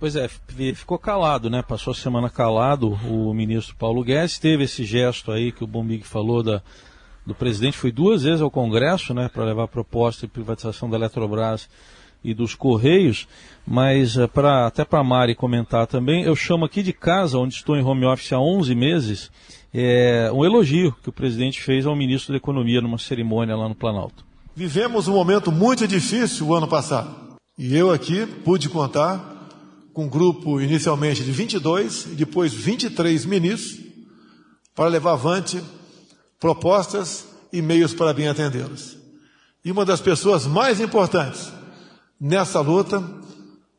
Pois 0.00 0.14
é, 0.14 0.28
ficou 0.28 0.96
calado, 0.96 1.50
né? 1.50 1.60
Passou 1.60 1.90
a 1.90 1.94
semana 1.94 2.30
calado 2.30 2.96
o 3.04 3.34
ministro 3.34 3.74
Paulo 3.74 4.04
Guedes, 4.04 4.38
teve 4.38 4.64
esse 4.64 4.84
gesto 4.84 5.32
aí 5.32 5.50
que 5.50 5.64
o 5.64 5.66
Bombig 5.66 6.04
falou 6.04 6.40
da, 6.40 6.62
do 7.26 7.34
presidente, 7.34 7.76
foi 7.76 7.90
duas 7.90 8.22
vezes 8.22 8.40
ao 8.40 8.50
Congresso, 8.50 9.12
né, 9.12 9.28
para 9.28 9.44
levar 9.44 9.64
a 9.64 9.68
proposta 9.68 10.26
de 10.26 10.32
privatização 10.32 10.88
da 10.88 10.96
Eletrobras 10.96 11.68
e 12.22 12.34
dos 12.34 12.54
Correios, 12.54 13.28
mas 13.66 14.16
uh, 14.16 14.28
pra, 14.28 14.66
até 14.66 14.84
para 14.84 15.00
a 15.00 15.04
Mari 15.04 15.34
comentar 15.34 15.86
também, 15.86 16.24
eu 16.24 16.34
chamo 16.34 16.64
aqui 16.64 16.82
de 16.82 16.92
casa, 16.92 17.38
onde 17.38 17.54
estou 17.54 17.76
em 17.76 17.82
home 17.82 18.06
office 18.06 18.32
há 18.32 18.40
11 18.40 18.74
meses, 18.74 19.30
é, 19.72 20.30
um 20.32 20.44
elogio 20.44 20.94
que 21.02 21.08
o 21.08 21.12
presidente 21.12 21.62
fez 21.62 21.86
ao 21.86 21.94
ministro 21.94 22.32
da 22.32 22.38
Economia 22.38 22.80
numa 22.80 22.98
cerimônia 22.98 23.56
lá 23.56 23.68
no 23.68 23.74
Planalto. 23.74 24.24
Vivemos 24.54 25.06
um 25.06 25.14
momento 25.14 25.52
muito 25.52 25.86
difícil 25.86 26.46
o 26.46 26.54
ano 26.54 26.66
passado. 26.66 27.14
E 27.56 27.76
eu 27.76 27.90
aqui 27.90 28.26
pude 28.26 28.68
contar 28.68 29.36
com 29.92 30.04
um 30.04 30.08
grupo 30.08 30.60
inicialmente 30.60 31.22
de 31.22 31.30
22 31.30 32.06
e 32.06 32.14
depois 32.14 32.52
23 32.52 33.24
ministros 33.24 33.84
para 34.74 34.88
levar 34.88 35.12
avante 35.12 35.60
propostas 36.38 37.26
e 37.52 37.60
meios 37.60 37.92
para 37.92 38.14
bem 38.14 38.28
atendê-los. 38.28 38.96
E 39.64 39.72
uma 39.72 39.84
das 39.84 40.00
pessoas 40.00 40.46
mais 40.46 40.80
importantes 40.80 41.52
nessa 42.20 42.60
luta 42.60 43.02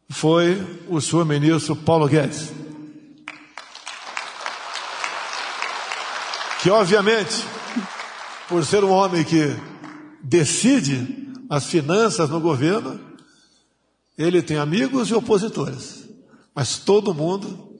foi 0.09 0.85
o 0.87 0.99
senhor 0.99 1.25
ministro 1.25 1.75
Paulo 1.75 2.07
Guedes. 2.07 2.51
Que, 6.61 6.69
obviamente, 6.69 7.45
por 8.47 8.65
ser 8.65 8.83
um 8.83 8.91
homem 8.91 9.23
que 9.23 9.55
decide 10.21 11.31
as 11.49 11.65
finanças 11.65 12.29
no 12.29 12.39
governo, 12.39 12.99
ele 14.17 14.41
tem 14.41 14.57
amigos 14.57 15.09
e 15.09 15.13
opositores. 15.13 16.07
Mas 16.53 16.77
todo 16.77 17.13
mundo, 17.13 17.79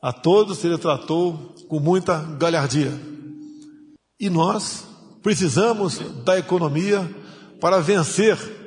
a 0.00 0.12
todos 0.12 0.62
ele 0.64 0.78
tratou 0.78 1.54
com 1.68 1.80
muita 1.80 2.18
galhardia. 2.38 2.92
E 4.20 4.30
nós 4.30 4.84
precisamos 5.22 5.98
da 6.24 6.38
economia 6.38 7.10
para 7.60 7.80
vencer 7.80 8.63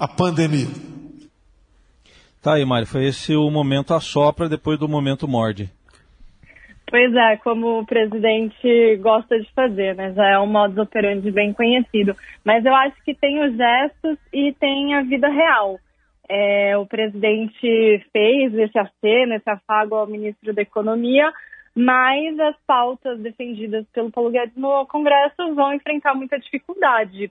a 0.00 0.08
pandemia. 0.08 0.66
Tá 2.42 2.54
aí, 2.54 2.64
Mário, 2.64 2.86
foi 2.86 3.04
esse 3.04 3.36
o 3.36 3.50
momento 3.50 3.92
assopra 3.92 4.48
depois 4.48 4.78
do 4.78 4.88
momento 4.88 5.28
morde. 5.28 5.68
Pois 6.88 7.14
é, 7.14 7.36
como 7.36 7.80
o 7.80 7.86
presidente 7.86 8.96
gosta 8.96 9.38
de 9.38 9.48
fazer, 9.52 9.94
né? 9.94 10.12
Já 10.14 10.26
é 10.26 10.38
um 10.38 10.46
modo 10.46 10.80
operandi 10.80 11.30
bem 11.30 11.52
conhecido. 11.52 12.16
Mas 12.42 12.64
eu 12.64 12.74
acho 12.74 12.96
que 13.04 13.14
tem 13.14 13.44
os 13.44 13.54
gestos 13.54 14.18
e 14.32 14.54
tem 14.54 14.94
a 14.94 15.02
vida 15.02 15.28
real. 15.28 15.78
É, 16.28 16.76
o 16.78 16.86
presidente 16.86 18.04
fez 18.10 18.54
esse 18.54 18.78
aceno, 18.78 19.34
esse 19.34 19.50
afago 19.50 19.94
ao 19.94 20.06
ministro 20.06 20.54
da 20.54 20.62
Economia, 20.62 21.30
mas 21.74 22.40
as 22.40 22.56
pautas 22.66 23.20
defendidas 23.20 23.84
pelo 23.92 24.10
Paulo 24.10 24.30
Guedes 24.30 24.56
no 24.56 24.86
Congresso 24.86 25.54
vão 25.54 25.74
enfrentar 25.74 26.14
muita 26.14 26.38
dificuldade. 26.38 27.30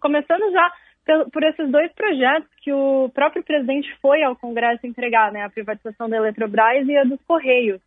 Começando 0.00 0.52
já 0.52 0.72
por 1.32 1.42
esses 1.42 1.70
dois 1.70 1.92
projetos 1.92 2.48
que 2.62 2.72
o 2.72 3.10
próprio 3.14 3.42
presidente 3.42 3.94
foi 4.00 4.22
ao 4.22 4.36
Congresso 4.36 4.86
entregar, 4.86 5.30
né? 5.32 5.42
A 5.42 5.50
privatização 5.50 6.08
da 6.08 6.16
Eletrobras 6.16 6.86
e 6.86 6.96
a 6.96 7.04
dos 7.04 7.20
Correios. 7.26 7.80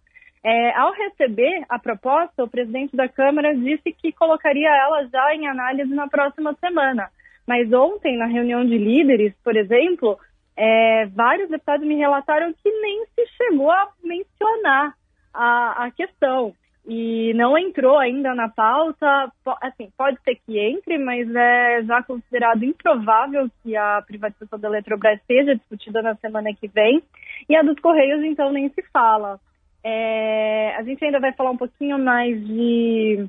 É, 0.44 0.72
ao 0.78 0.94
receber 0.94 1.66
a 1.68 1.80
proposta, 1.80 2.44
o 2.44 2.50
presidente 2.50 2.96
da 2.96 3.10
Câmara 3.10 3.56
disse 3.56 3.92
que 3.92 4.12
colocaria 4.12 4.70
ela 4.70 5.06
já 5.08 5.36
em 5.36 5.48
análise 5.48 5.94
na 5.94 6.08
próxima 6.08 6.54
semana. 6.60 7.10
Mas 7.46 7.72
ontem, 7.74 8.18
na 8.18 8.26
reunião 8.26 8.66
de 8.66 8.78
líderes, 8.78 9.34
por 9.44 9.56
exemplo, 9.56 10.18
é, 10.56 11.06
vários 11.08 11.50
deputados 11.50 11.86
me 11.86 11.96
relataram 11.96 12.54
que 12.54 12.70
nem 12.70 13.06
se 13.16 13.26
chegou 13.36 13.72
a 13.72 13.90
mencionar 14.04 14.94
a, 15.34 15.86
a 15.86 15.92
questão 15.92 16.54
e 16.88 17.34
não 17.34 17.58
entrou 17.58 18.00
ainda 18.00 18.34
na 18.34 18.48
pauta. 18.48 19.30
Assim, 19.62 19.90
pode 19.98 20.18
ser 20.24 20.36
que 20.36 20.58
entre, 20.58 20.98
mas 20.98 21.28
é 21.36 21.84
já 21.84 22.02
considerado 22.02 22.64
improvável 22.64 23.50
que 23.62 23.76
a 23.76 24.02
privatização 24.08 24.58
da 24.58 24.70
Eletrobras 24.70 25.20
seja 25.28 25.56
discutida 25.56 26.02
na 26.02 26.16
semana 26.16 26.54
que 26.54 26.68
vem. 26.70 27.04
E 27.50 27.56
a 27.58 27.62
dos 27.62 27.78
Correios, 27.80 28.24
então, 28.24 28.54
nem 28.54 28.70
se 28.70 28.82
fala. 28.94 29.38
É, 29.84 30.76
a 30.78 30.84
gente 30.84 31.04
ainda 31.04 31.20
vai 31.20 31.34
falar 31.34 31.52
um 31.52 31.58
pouquinho 31.58 32.00
mais 32.00 32.46
de 32.48 33.28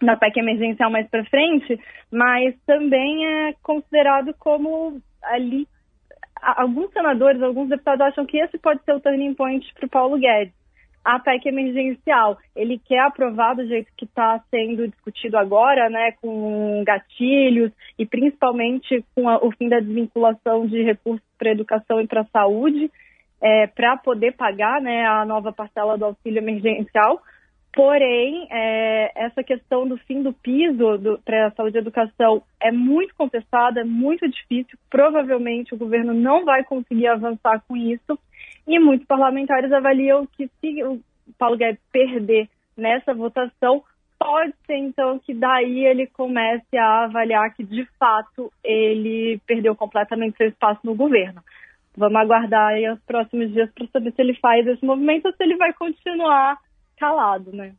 da 0.00 0.16
PEC 0.16 0.38
emergencial 0.38 0.90
mais 0.90 1.08
para 1.08 1.24
frente, 1.24 1.80
mas 2.12 2.54
também 2.64 3.26
é 3.26 3.54
considerado 3.62 4.32
como 4.38 5.00
ali 5.24 5.66
alguns 6.40 6.92
senadores, 6.92 7.42
alguns 7.42 7.68
deputados 7.68 8.06
acham 8.06 8.24
que 8.24 8.38
esse 8.38 8.56
pode 8.58 8.80
ser 8.84 8.92
o 8.92 9.00
turning 9.00 9.34
point 9.34 9.66
para 9.74 9.86
o 9.86 9.90
Paulo 9.90 10.18
Guedes. 10.18 10.54
A 11.08 11.18
PEC 11.18 11.48
emergencial, 11.48 12.36
ele 12.54 12.78
quer 12.78 12.98
aprovar 12.98 13.54
do 13.54 13.66
jeito 13.66 13.90
que 13.96 14.04
está 14.04 14.44
sendo 14.50 14.86
discutido 14.86 15.38
agora, 15.38 15.88
né, 15.88 16.12
com 16.20 16.84
gatilhos 16.84 17.72
e 17.98 18.04
principalmente 18.04 19.02
com 19.14 19.26
a, 19.26 19.38
o 19.42 19.50
fim 19.52 19.70
da 19.70 19.80
desvinculação 19.80 20.66
de 20.66 20.82
recursos 20.82 21.26
para 21.38 21.52
educação 21.52 21.98
e 21.98 22.06
para 22.06 22.26
saúde 22.26 22.90
é, 23.40 23.66
para 23.68 23.96
poder 23.96 24.32
pagar 24.32 24.82
né, 24.82 25.06
a 25.06 25.24
nova 25.24 25.50
parcela 25.50 25.96
do 25.96 26.04
auxílio 26.04 26.40
emergencial. 26.40 27.22
Porém, 27.72 28.46
é, 28.50 29.12
essa 29.14 29.42
questão 29.42 29.88
do 29.88 29.96
fim 29.96 30.22
do 30.22 30.34
piso 30.34 31.00
para 31.24 31.46
a 31.46 31.50
saúde 31.52 31.78
e 31.78 31.80
educação 31.80 32.42
é 32.60 32.70
muito 32.70 33.14
contestada, 33.14 33.80
é 33.80 33.84
muito 33.84 34.28
difícil. 34.28 34.78
Provavelmente 34.90 35.72
o 35.72 35.78
governo 35.78 36.12
não 36.12 36.44
vai 36.44 36.64
conseguir 36.64 37.06
avançar 37.06 37.62
com 37.66 37.74
isso. 37.74 38.18
E 38.68 38.78
muitos 38.78 39.06
parlamentares 39.06 39.72
avaliam 39.72 40.26
que 40.26 40.46
se 40.60 40.84
o 40.84 41.00
Paulo 41.38 41.56
Guedes 41.56 41.80
perder 41.90 42.48
nessa 42.76 43.14
votação, 43.14 43.82
pode 44.18 44.52
ser 44.66 44.76
então 44.76 45.18
que 45.18 45.32
daí 45.32 45.86
ele 45.86 46.06
comece 46.06 46.76
a 46.76 47.04
avaliar 47.04 47.54
que 47.54 47.64
de 47.64 47.86
fato 47.98 48.52
ele 48.62 49.40
perdeu 49.46 49.74
completamente 49.74 50.36
seu 50.36 50.48
espaço 50.48 50.80
no 50.84 50.94
governo. 50.94 51.42
Vamos 51.96 52.16
aguardar 52.16 52.74
aí 52.74 52.88
os 52.90 53.00
próximos 53.00 53.50
dias 53.52 53.70
para 53.72 53.86
saber 53.86 54.12
se 54.12 54.20
ele 54.20 54.34
faz 54.34 54.66
esse 54.66 54.84
movimento 54.84 55.26
ou 55.26 55.32
se 55.32 55.42
ele 55.42 55.56
vai 55.56 55.72
continuar 55.72 56.58
calado, 56.98 57.50
né? 57.52 57.72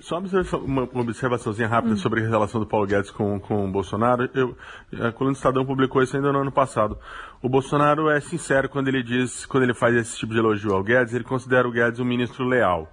Só 0.00 0.20
uma 0.64 0.88
observaçãozinha 0.94 1.66
rápida 1.66 1.94
hum. 1.94 1.96
sobre 1.96 2.24
a 2.24 2.28
relação 2.28 2.60
do 2.60 2.66
Paulo 2.66 2.86
Guedes 2.86 3.10
com, 3.10 3.40
com 3.40 3.68
o 3.68 3.72
Bolsonaro. 3.72 4.30
Eu, 4.32 4.56
a 4.92 5.10
coluna 5.10 5.34
do 5.34 5.36
Estadão 5.36 5.66
publicou 5.66 6.02
isso 6.02 6.16
ainda 6.16 6.32
no 6.32 6.40
ano 6.40 6.52
passado. 6.52 6.96
O 7.42 7.48
Bolsonaro 7.48 8.08
é 8.08 8.20
sincero 8.20 8.68
quando 8.68 8.86
ele 8.88 9.02
diz, 9.02 9.44
quando 9.46 9.64
ele 9.64 9.74
faz 9.74 9.96
esse 9.96 10.16
tipo 10.16 10.32
de 10.32 10.38
elogio 10.38 10.72
ao 10.72 10.84
Guedes, 10.84 11.14
ele 11.14 11.24
considera 11.24 11.66
o 11.66 11.72
Guedes 11.72 11.98
um 11.98 12.04
ministro 12.04 12.46
leal. 12.46 12.88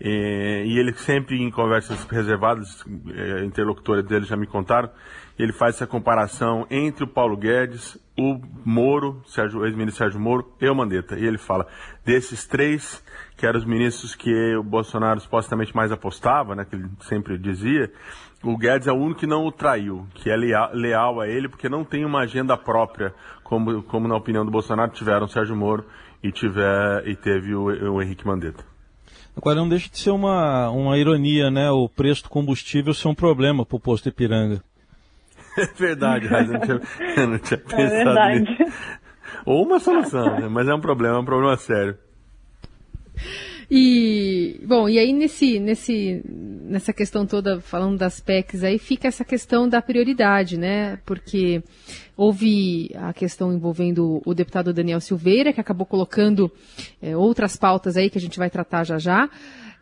E, 0.00 0.64
e 0.66 0.78
ele 0.78 0.92
sempre, 0.94 1.40
em 1.40 1.50
conversas 1.50 2.02
reservadas, 2.04 2.84
é, 3.14 3.44
interlocutores 3.44 4.04
dele 4.04 4.24
já 4.24 4.36
me 4.36 4.46
contaram, 4.46 4.90
ele 5.42 5.52
faz 5.52 5.76
essa 5.76 5.86
comparação 5.86 6.66
entre 6.70 7.04
o 7.04 7.06
Paulo 7.06 7.36
Guedes, 7.36 7.98
o 8.18 8.38
Moro, 8.64 9.22
o 9.54 9.64
ex-ministro 9.64 10.04
Sérgio 10.04 10.20
Moro 10.20 10.52
e 10.60 10.68
o 10.68 10.74
Mandetta. 10.74 11.18
E 11.18 11.24
ele 11.24 11.38
fala, 11.38 11.66
desses 12.04 12.46
três, 12.46 13.02
que 13.36 13.46
eram 13.46 13.58
os 13.58 13.64
ministros 13.64 14.14
que 14.14 14.54
o 14.56 14.62
Bolsonaro 14.62 15.20
supostamente 15.20 15.74
mais 15.74 15.90
apostava, 15.90 16.54
né, 16.54 16.64
que 16.64 16.76
ele 16.76 16.88
sempre 17.00 17.38
dizia, 17.38 17.90
o 18.42 18.56
Guedes 18.56 18.86
é 18.86 18.92
o 18.92 18.96
único 18.96 19.20
que 19.20 19.26
não 19.26 19.46
o 19.46 19.52
traiu, 19.52 20.06
que 20.14 20.30
é 20.30 20.36
leal, 20.36 20.70
leal 20.72 21.20
a 21.20 21.28
ele, 21.28 21.48
porque 21.48 21.68
não 21.68 21.84
tem 21.84 22.04
uma 22.04 22.20
agenda 22.20 22.56
própria, 22.56 23.14
como, 23.42 23.82
como 23.84 24.08
na 24.08 24.16
opinião 24.16 24.44
do 24.44 24.50
Bolsonaro 24.50 24.90
tiveram 24.92 25.26
o 25.26 25.28
Sérgio 25.28 25.56
Moro 25.56 25.84
e, 26.22 26.30
tiver, 26.30 27.06
e 27.06 27.16
teve 27.16 27.54
o, 27.54 27.94
o 27.94 28.02
Henrique 28.02 28.26
Mandetta. 28.26 28.64
Agora 29.36 29.56
não 29.56 29.68
deixa 29.68 29.88
de 29.88 29.98
ser 29.98 30.10
uma, 30.10 30.68
uma 30.70 30.98
ironia, 30.98 31.50
né? 31.50 31.70
O 31.70 31.88
preço 31.88 32.24
do 32.24 32.28
combustível 32.28 32.92
ser 32.92 33.08
um 33.08 33.14
problema 33.14 33.64
para 33.64 33.76
o 33.76 33.80
posto 33.80 34.08
Ipiranga. 34.08 34.62
É 35.56 35.66
verdade, 35.66 36.26
eu 36.26 36.46
não 36.46 36.60
tinha, 36.60 36.80
eu 37.16 37.26
não 37.26 37.38
tinha 37.38 37.58
é 37.58 37.76
pensado 37.76 38.18
é 38.18 38.38
nisso. 38.40 38.72
Ou 39.44 39.64
uma 39.64 39.78
solução, 39.80 40.38
né? 40.38 40.48
Mas 40.48 40.68
é 40.68 40.74
um 40.74 40.80
problema, 40.80 41.16
é 41.16 41.20
um 41.20 41.24
problema 41.24 41.56
sério. 41.56 41.96
E, 43.70 44.60
bom, 44.66 44.88
e 44.88 44.98
aí 44.98 45.12
nesse, 45.12 45.60
nesse, 45.60 46.22
nessa 46.26 46.92
questão 46.92 47.24
toda, 47.24 47.60
falando 47.60 47.96
das 47.96 48.18
PECs, 48.18 48.64
aí 48.64 48.78
fica 48.78 49.06
essa 49.06 49.24
questão 49.24 49.68
da 49.68 49.80
prioridade, 49.80 50.58
né? 50.58 50.98
Porque 51.06 51.62
houve 52.16 52.90
a 52.96 53.12
questão 53.12 53.52
envolvendo 53.52 54.20
o 54.26 54.34
deputado 54.34 54.72
Daniel 54.72 55.00
Silveira, 55.00 55.52
que 55.52 55.60
acabou 55.60 55.86
colocando 55.86 56.50
é, 57.00 57.16
outras 57.16 57.56
pautas 57.56 57.96
aí 57.96 58.10
que 58.10 58.18
a 58.18 58.20
gente 58.20 58.38
vai 58.38 58.50
tratar 58.50 58.82
já 58.82 58.98
já 58.98 59.30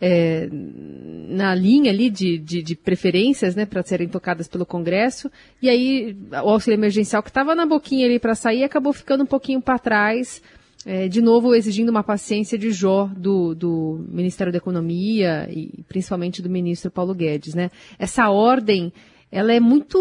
é, 0.00 0.48
na 0.50 1.54
linha 1.54 1.90
ali 1.90 2.08
de, 2.08 2.38
de, 2.38 2.62
de 2.62 2.76
preferências, 2.76 3.54
né, 3.56 3.66
para 3.66 3.82
serem 3.82 4.08
tocadas 4.08 4.48
pelo 4.48 4.64
Congresso. 4.64 5.30
E 5.60 5.68
aí 5.68 6.16
o 6.32 6.50
auxílio 6.50 6.78
emergencial 6.78 7.22
que 7.22 7.30
estava 7.30 7.54
na 7.54 7.66
boquinha 7.66 8.06
ali 8.06 8.18
para 8.18 8.34
sair 8.34 8.64
acabou 8.64 8.92
ficando 8.92 9.24
um 9.24 9.26
pouquinho 9.26 9.60
para 9.60 9.78
trás. 9.78 10.42
É, 10.86 11.08
de 11.08 11.20
novo 11.20 11.56
exigindo 11.56 11.88
uma 11.88 12.04
paciência 12.04 12.56
de 12.56 12.70
Jó 12.70 13.10
do, 13.14 13.52
do 13.52 14.06
Ministério 14.08 14.52
da 14.52 14.58
Economia 14.58 15.48
e 15.50 15.82
principalmente 15.88 16.40
do 16.40 16.48
ministro 16.48 16.88
Paulo 16.88 17.12
Guedes, 17.14 17.52
né? 17.52 17.68
Essa 17.98 18.30
ordem, 18.30 18.92
ela 19.30 19.52
é 19.52 19.58
muito 19.58 19.98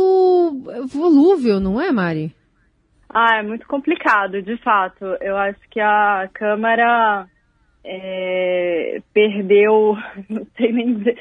volúvel, 0.88 1.60
não 1.60 1.82
é, 1.82 1.92
Mari? 1.92 2.32
Ah, 3.10 3.40
é 3.40 3.44
muito 3.44 3.68
complicado, 3.68 4.42
de 4.42 4.56
fato. 4.58 5.04
Eu 5.20 5.36
acho 5.36 5.60
que 5.72 5.80
a 5.80 6.30
Câmara 6.32 7.28
é, 7.90 9.02
perdeu, 9.14 9.96
não 10.30 10.46
sei 10.58 10.74
nem 10.74 10.96
dizer, 10.96 11.18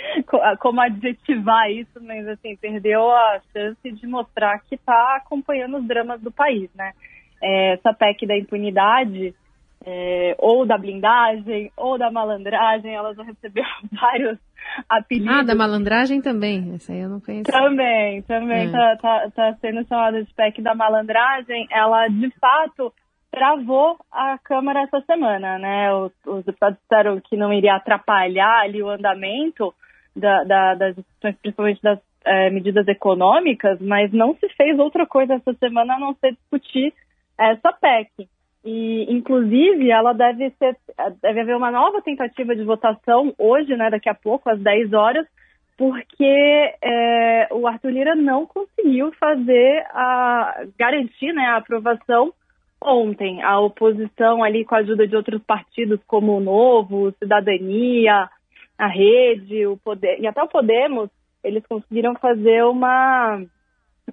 como 0.58 0.80
adjetivar 0.80 1.70
isso, 1.70 2.00
mas 2.02 2.26
assim, 2.26 2.56
perdeu 2.56 3.08
a 3.08 3.40
chance 3.52 3.92
de 3.92 4.06
mostrar 4.06 4.58
que 4.60 4.74
está 4.74 5.16
acompanhando 5.16 5.78
os 5.78 5.86
dramas 5.86 6.20
do 6.20 6.32
país, 6.32 6.68
né? 6.74 6.92
É, 7.40 7.74
essa 7.74 7.94
PEC 7.94 8.26
da 8.26 8.36
impunidade, 8.36 9.32
é, 9.84 10.34
ou 10.38 10.66
da 10.66 10.76
blindagem, 10.76 11.70
ou 11.76 11.96
da 11.96 12.10
malandragem, 12.10 12.92
ela 12.92 13.14
já 13.14 13.22
recebeu 13.22 13.64
vários 13.92 14.38
apelidos. 14.88 15.36
Ah, 15.36 15.42
da 15.42 15.54
malandragem 15.54 16.20
também, 16.20 16.74
essa 16.74 16.92
aí 16.92 17.00
eu 17.00 17.08
não 17.08 17.20
conheço. 17.20 17.44
Também, 17.44 18.22
também 18.22 18.66
está 18.66 18.90
é. 18.90 18.96
tá, 18.96 19.30
tá 19.32 19.56
sendo 19.60 19.86
chamada 19.86 20.24
de 20.24 20.34
PEC 20.34 20.60
da 20.62 20.74
malandragem, 20.74 21.68
ela 21.70 22.08
de 22.08 22.28
fato 22.40 22.92
travou 23.36 23.98
a 24.10 24.38
Câmara 24.38 24.80
essa 24.80 24.98
semana, 25.02 25.58
né? 25.58 25.92
Os, 25.92 26.12
os 26.26 26.42
deputados 26.42 26.78
disseram 26.80 27.20
que 27.20 27.36
não 27.36 27.52
iria 27.52 27.76
atrapalhar 27.76 28.62
ali 28.62 28.82
o 28.82 28.88
andamento 28.88 29.74
da, 30.16 30.42
da, 30.44 30.74
das 30.74 30.96
discussões, 30.96 31.36
principalmente 31.42 31.82
das 31.82 31.98
é, 32.24 32.48
medidas 32.48 32.88
econômicas, 32.88 33.78
mas 33.78 34.10
não 34.10 34.34
se 34.36 34.48
fez 34.56 34.78
outra 34.78 35.04
coisa 35.06 35.34
essa 35.34 35.52
semana 35.58 35.96
a 35.96 35.98
não 35.98 36.14
ser 36.14 36.32
discutir 36.32 36.94
essa 37.38 37.74
PEC. 37.74 38.26
E, 38.64 39.04
inclusive, 39.12 39.90
ela 39.90 40.14
deve 40.14 40.50
ser, 40.52 40.74
deve 41.20 41.40
haver 41.40 41.56
uma 41.56 41.70
nova 41.70 42.00
tentativa 42.00 42.56
de 42.56 42.64
votação 42.64 43.34
hoje, 43.36 43.76
né, 43.76 43.90
daqui 43.90 44.08
a 44.08 44.14
pouco, 44.14 44.48
às 44.48 44.58
10 44.58 44.94
horas, 44.94 45.26
porque 45.76 46.74
é, 46.82 47.48
o 47.50 47.66
Arthur 47.66 47.90
Lira 47.90 48.14
não 48.14 48.46
conseguiu 48.46 49.12
fazer 49.20 49.86
a 49.90 50.64
garantir 50.78 51.34
né, 51.34 51.44
a 51.48 51.56
aprovação 51.56 52.32
ontem. 52.82 53.42
A 53.42 53.60
oposição 53.60 54.42
ali 54.42 54.64
com 54.64 54.74
a 54.74 54.78
ajuda 54.78 55.06
de 55.06 55.16
outros 55.16 55.42
partidos 55.42 56.00
como 56.06 56.36
o 56.36 56.40
Novo, 56.40 57.12
Cidadania, 57.18 58.28
a 58.78 58.86
Rede, 58.86 59.66
o 59.66 59.76
Poder 59.76 60.20
e 60.20 60.26
até 60.26 60.42
o 60.42 60.48
Podemos, 60.48 61.10
eles 61.42 61.64
conseguiram 61.66 62.14
fazer 62.14 62.64
uma 62.64 63.42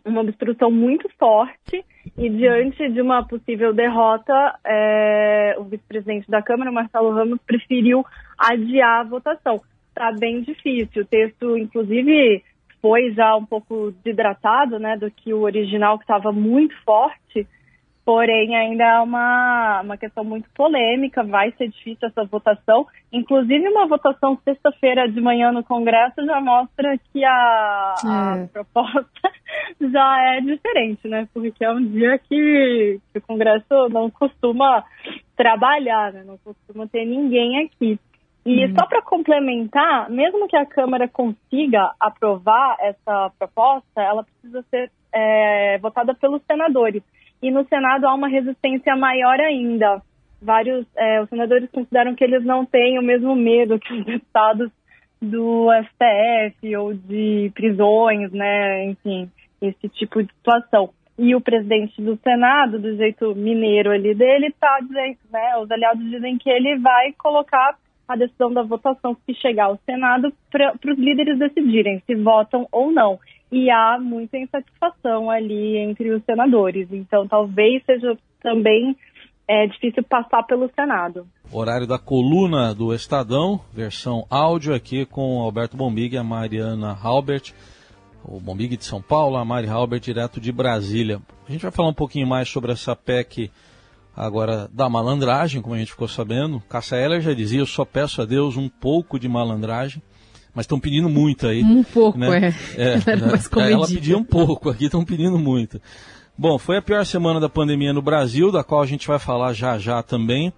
uma 0.04 0.22
obstrução 0.22 0.72
muito 0.72 1.08
forte 1.20 1.86
e 2.18 2.30
diante 2.30 2.90
de 2.90 3.02
uma 3.02 3.26
possível 3.28 3.74
derrota, 3.74 4.60
é, 4.66 5.56
o 5.58 5.64
vice-presidente 5.64 6.30
da 6.30 6.42
Câmara, 6.42 6.72
Marcelo 6.72 7.14
Ramos, 7.14 7.40
preferiu 7.46 8.06
adiar 8.38 9.02
a 9.02 9.04
votação. 9.04 9.62
Está 9.90 10.12
bem 10.12 10.42
difícil. 10.42 11.04
O 11.04 11.06
texto, 11.06 11.58
inclusive, 11.58 12.44
foi 12.82 13.14
já 13.14 13.36
um 13.36 13.46
pouco 13.46 13.92
desidratado, 14.04 14.80
né, 14.80 14.98
do 14.98 15.10
que 15.10 15.34
o 15.34 15.42
original 15.42 15.98
que 15.98 16.04
estava 16.04 16.32
muito 16.32 16.76
forte 16.84 17.48
porém 18.06 18.56
ainda 18.56 18.84
é 18.84 19.00
uma, 19.00 19.82
uma 19.82 19.98
questão 19.98 20.24
muito 20.24 20.50
polêmica, 20.54 21.24
vai 21.24 21.52
ser 21.54 21.70
difícil 21.70 22.08
essa 22.08 22.26
votação. 22.26 22.86
Inclusive, 23.12 23.68
uma 23.70 23.88
votação 23.88 24.38
sexta-feira 24.44 25.08
de 25.10 25.22
manhã 25.22 25.52
no 25.52 25.64
Congresso 25.64 26.26
já 26.26 26.42
mostra 26.42 26.98
que 27.12 27.24
a, 27.24 27.96
é. 28.04 28.44
a, 28.44 28.48
proposta 28.52 29.32
já 29.80 30.36
é 30.36 30.42
diferente, 30.42 31.08
né? 31.08 31.28
Porque 31.34 31.64
é 31.64 31.72
um 31.72 31.84
dia 31.86 32.18
que, 32.18 33.00
que 33.12 33.20
o 33.20 33.22
Congresso 33.22 33.90
não 33.90 34.10
costuma 34.10 34.84
trabalhar, 35.36 36.12
né? 36.12 36.24
não 36.26 36.38
costuma 36.38 36.88
ter 36.88 37.06
ninguém 37.06 37.66
aqui. 37.66 37.98
E 38.46 38.66
uhum. 38.66 38.76
só 38.78 38.86
para 38.86 39.02
complementar, 39.02 40.10
mesmo 40.10 40.50
que 40.50 40.58
a 40.58 40.66
Câmara 40.66 41.08
consiga 41.08 41.94
aprovar 41.98 42.76
essa 42.82 43.32
proposta, 43.40 44.02
ela 44.02 44.26
precisa 44.26 44.62
ser 44.70 44.92
é, 45.14 45.78
votada 45.78 46.14
pelos 46.14 46.42
senadores 46.44 47.02
e 47.44 47.52
no 47.52 47.68
Senado 47.68 48.08
há 48.08 48.16
uma 48.16 48.30
resistência 48.30 48.96
maior 48.96 49.38
ainda. 49.42 50.02
Vários, 50.42 50.88
é, 50.96 51.22
os 51.22 51.28
senadores 51.28 51.70
consideram 51.72 52.16
que 52.16 52.24
eles 52.24 52.44
não 52.46 52.66
têm 52.66 52.98
o 52.98 53.04
mesmo 53.04 53.36
medo 53.36 53.78
que 53.78 53.94
os 53.94 54.04
deputados 54.08 54.72
do 55.22 55.68
STF 55.84 56.76
ou 56.78 56.94
de 56.94 57.52
prisões, 57.54 58.32
né, 58.32 58.86
enfim, 58.86 59.30
esse 59.62 59.90
tipo 59.90 60.24
de 60.24 60.34
situação. 60.34 60.90
E 61.18 61.36
o 61.36 61.42
presidente 61.42 62.02
do 62.02 62.18
Senado, 62.18 62.80
do 62.80 62.96
jeito 62.96 63.36
mineiro 63.36 63.92
ali 63.92 64.16
dele, 64.16 64.48
está 64.48 64.80
dizendo, 64.80 65.18
né, 65.30 65.58
os 65.58 65.70
aliados 65.70 66.04
dizem 66.10 66.38
que 66.38 66.50
ele 66.50 66.78
vai 66.80 67.12
colocar 67.14 67.78
a 68.08 68.16
decisão 68.16 68.54
da 68.54 68.64
votação 68.64 69.16
que 69.16 69.34
chegar 69.34 69.66
ao 69.66 69.80
Senado 69.86 70.34
para 70.50 70.74
os 70.74 70.98
líderes 70.98 71.38
decidirem 71.38 72.02
se 72.06 72.16
votam 72.16 72.68
ou 72.72 72.92
não 72.92 73.20
e 73.54 73.70
há 73.70 74.00
muita 74.02 74.36
insatisfação 74.36 75.30
ali 75.30 75.78
entre 75.78 76.10
os 76.10 76.24
senadores. 76.26 76.88
Então, 76.92 77.28
talvez 77.28 77.84
seja 77.86 78.18
também 78.42 78.98
é, 79.48 79.68
difícil 79.68 80.02
passar 80.04 80.42
pelo 80.42 80.72
Senado. 80.74 81.28
Horário 81.52 81.86
da 81.86 82.00
coluna 82.00 82.74
do 82.74 82.92
Estadão, 82.96 83.62
versão 83.72 84.26
áudio 84.28 84.74
aqui 84.74 85.06
com 85.06 85.40
Alberto 85.40 85.78
Bombig 85.78 86.16
e 86.16 86.18
a 86.18 86.24
Mariana 86.24 86.98
Halbert. 87.00 87.54
O 88.26 88.40
Bombig 88.40 88.76
de 88.76 88.86
São 88.86 89.00
Paulo, 89.00 89.38
a 89.38 89.46
Mari 89.46 89.68
Halbert 89.68 90.02
direto 90.02 90.42
de 90.42 90.52
Brasília. 90.52 91.22
A 91.48 91.52
gente 91.52 91.62
vai 91.62 91.72
falar 91.72 91.90
um 91.90 91.94
pouquinho 91.94 92.26
mais 92.26 92.50
sobre 92.50 92.72
essa 92.72 92.96
PEC 92.96 93.52
agora 94.16 94.68
da 94.74 94.90
malandragem, 94.90 95.62
como 95.62 95.76
a 95.76 95.78
gente 95.78 95.92
ficou 95.92 96.08
sabendo. 96.08 96.60
Cássia 96.68 96.96
Heller 96.96 97.22
já 97.22 97.34
dizia, 97.36 97.60
eu 97.60 97.68
só 97.68 97.86
peço 97.86 98.20
a 98.20 98.26
Deus 98.26 98.58
um 98.58 98.68
pouco 98.68 99.20
de 99.20 99.30
malandragem 99.30 100.02
mas 100.54 100.66
estão 100.66 100.80
pedindo 100.80 101.10
muito 101.10 101.48
aí. 101.48 101.64
Um 101.64 101.84
pouco, 101.84 102.18
né? 102.18 102.54
é. 102.78 102.84
é 102.84 102.94
ela, 103.12 103.28
né? 103.28 103.72
ela 103.72 103.88
pedia 103.88 104.18
um 104.18 104.24
pouco, 104.24 104.70
aqui 104.70 104.86
estão 104.86 105.04
pedindo 105.04 105.38
muito. 105.38 105.82
Bom, 106.38 106.58
foi 106.58 106.78
a 106.78 106.82
pior 106.82 107.06
semana 107.06 107.40
da 107.40 107.50
pandemia 107.50 107.94
no 107.94 108.02
Brasil, 108.02 108.52
da 108.52 108.64
qual 108.64 108.82
a 108.82 108.86
gente 108.86 109.08
vai 109.08 109.20
falar 109.20 109.54
já 109.54 109.78
já 109.78 110.02
também. 110.02 110.52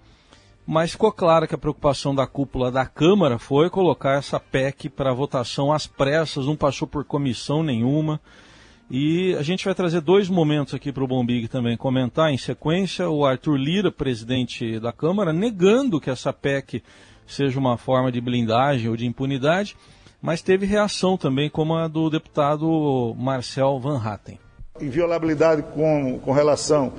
Mas 0.66 0.92
ficou 0.92 1.12
claro 1.12 1.46
que 1.46 1.54
a 1.54 1.58
preocupação 1.58 2.14
da 2.14 2.26
cúpula 2.26 2.72
da 2.72 2.84
Câmara 2.84 3.38
foi 3.38 3.70
colocar 3.70 4.18
essa 4.18 4.40
PEC 4.40 4.88
para 4.88 5.12
votação 5.12 5.72
às 5.72 5.86
pressas, 5.86 6.46
não 6.46 6.56
passou 6.56 6.88
por 6.88 7.04
comissão 7.04 7.62
nenhuma. 7.62 8.20
E 8.90 9.34
a 9.34 9.42
gente 9.42 9.64
vai 9.64 9.74
trazer 9.74 10.00
dois 10.00 10.28
momentos 10.28 10.74
aqui 10.74 10.92
para 10.92 11.04
o 11.04 11.06
Bombig 11.06 11.46
também 11.46 11.76
comentar 11.76 12.32
em 12.32 12.38
sequência. 12.38 13.08
O 13.08 13.24
Arthur 13.24 13.56
Lira, 13.56 13.92
presidente 13.92 14.80
da 14.80 14.92
Câmara, 14.92 15.32
negando 15.32 16.00
que 16.00 16.10
essa 16.10 16.32
PEC 16.32 16.82
seja 17.26 17.58
uma 17.58 17.76
forma 17.76 18.10
de 18.12 18.20
blindagem 18.20 18.88
ou 18.88 18.96
de 18.96 19.06
impunidade, 19.06 19.76
mas 20.20 20.42
teve 20.42 20.66
reação 20.66 21.16
também, 21.16 21.50
como 21.50 21.74
a 21.74 21.88
do 21.88 22.10
deputado 22.10 23.14
Marcel 23.18 23.78
Van 23.78 24.00
Hatten. 24.02 24.38
Inviolabilidade 24.80 25.62
com, 25.62 26.18
com 26.18 26.32
relação 26.32 26.92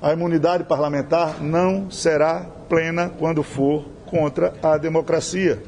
à 0.00 0.12
imunidade 0.12 0.64
parlamentar 0.64 1.42
não 1.42 1.90
será 1.90 2.40
plena 2.68 3.08
quando 3.08 3.42
for 3.42 3.84
contra 4.06 4.54
a 4.62 4.76
democracia. 4.76 5.62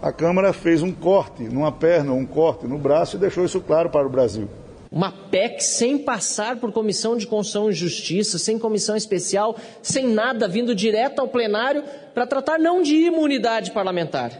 A 0.00 0.12
Câmara 0.12 0.52
fez 0.52 0.82
um 0.82 0.92
corte 0.92 1.44
numa 1.44 1.72
perna, 1.72 2.12
um 2.12 2.26
corte 2.26 2.66
no 2.66 2.78
braço 2.78 3.16
e 3.16 3.18
deixou 3.18 3.44
isso 3.44 3.60
claro 3.60 3.90
para 3.90 4.06
o 4.06 4.10
Brasil. 4.10 4.48
Uma 4.90 5.10
PEC 5.10 5.60
sem 5.60 5.98
passar 5.98 6.56
por 6.56 6.72
comissão 6.72 7.16
de 7.16 7.26
Constituição 7.26 7.70
e 7.70 7.72
Justiça, 7.72 8.38
sem 8.38 8.58
comissão 8.58 8.96
especial, 8.96 9.56
sem 9.82 10.06
nada, 10.06 10.48
vindo 10.48 10.74
direto 10.74 11.20
ao 11.20 11.28
plenário 11.28 11.82
para 12.14 12.26
tratar 12.26 12.58
não 12.58 12.82
de 12.82 12.94
imunidade 12.94 13.72
parlamentar, 13.72 14.30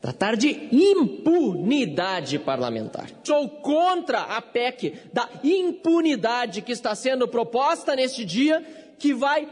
tratar 0.00 0.36
de 0.36 0.68
impunidade 0.72 2.38
parlamentar. 2.38 3.10
Sou 3.24 3.48
contra 3.48 4.20
a 4.20 4.40
PEC 4.40 4.94
da 5.12 5.28
impunidade 5.42 6.62
que 6.62 6.72
está 6.72 6.94
sendo 6.94 7.26
proposta 7.26 7.94
neste 7.96 8.24
dia, 8.24 8.64
que 8.98 9.12
vai 9.12 9.48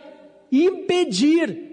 impedir 0.51 1.67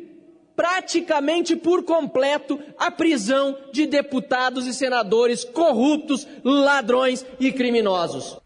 praticamente 0.55 1.55
por 1.55 1.83
completo 1.83 2.59
a 2.77 2.91
prisão 2.91 3.57
de 3.71 3.85
deputados 3.85 4.67
e 4.67 4.73
senadores 4.73 5.43
corruptos, 5.43 6.27
ladrões 6.43 7.25
e 7.39 7.51
criminosos. 7.51 8.42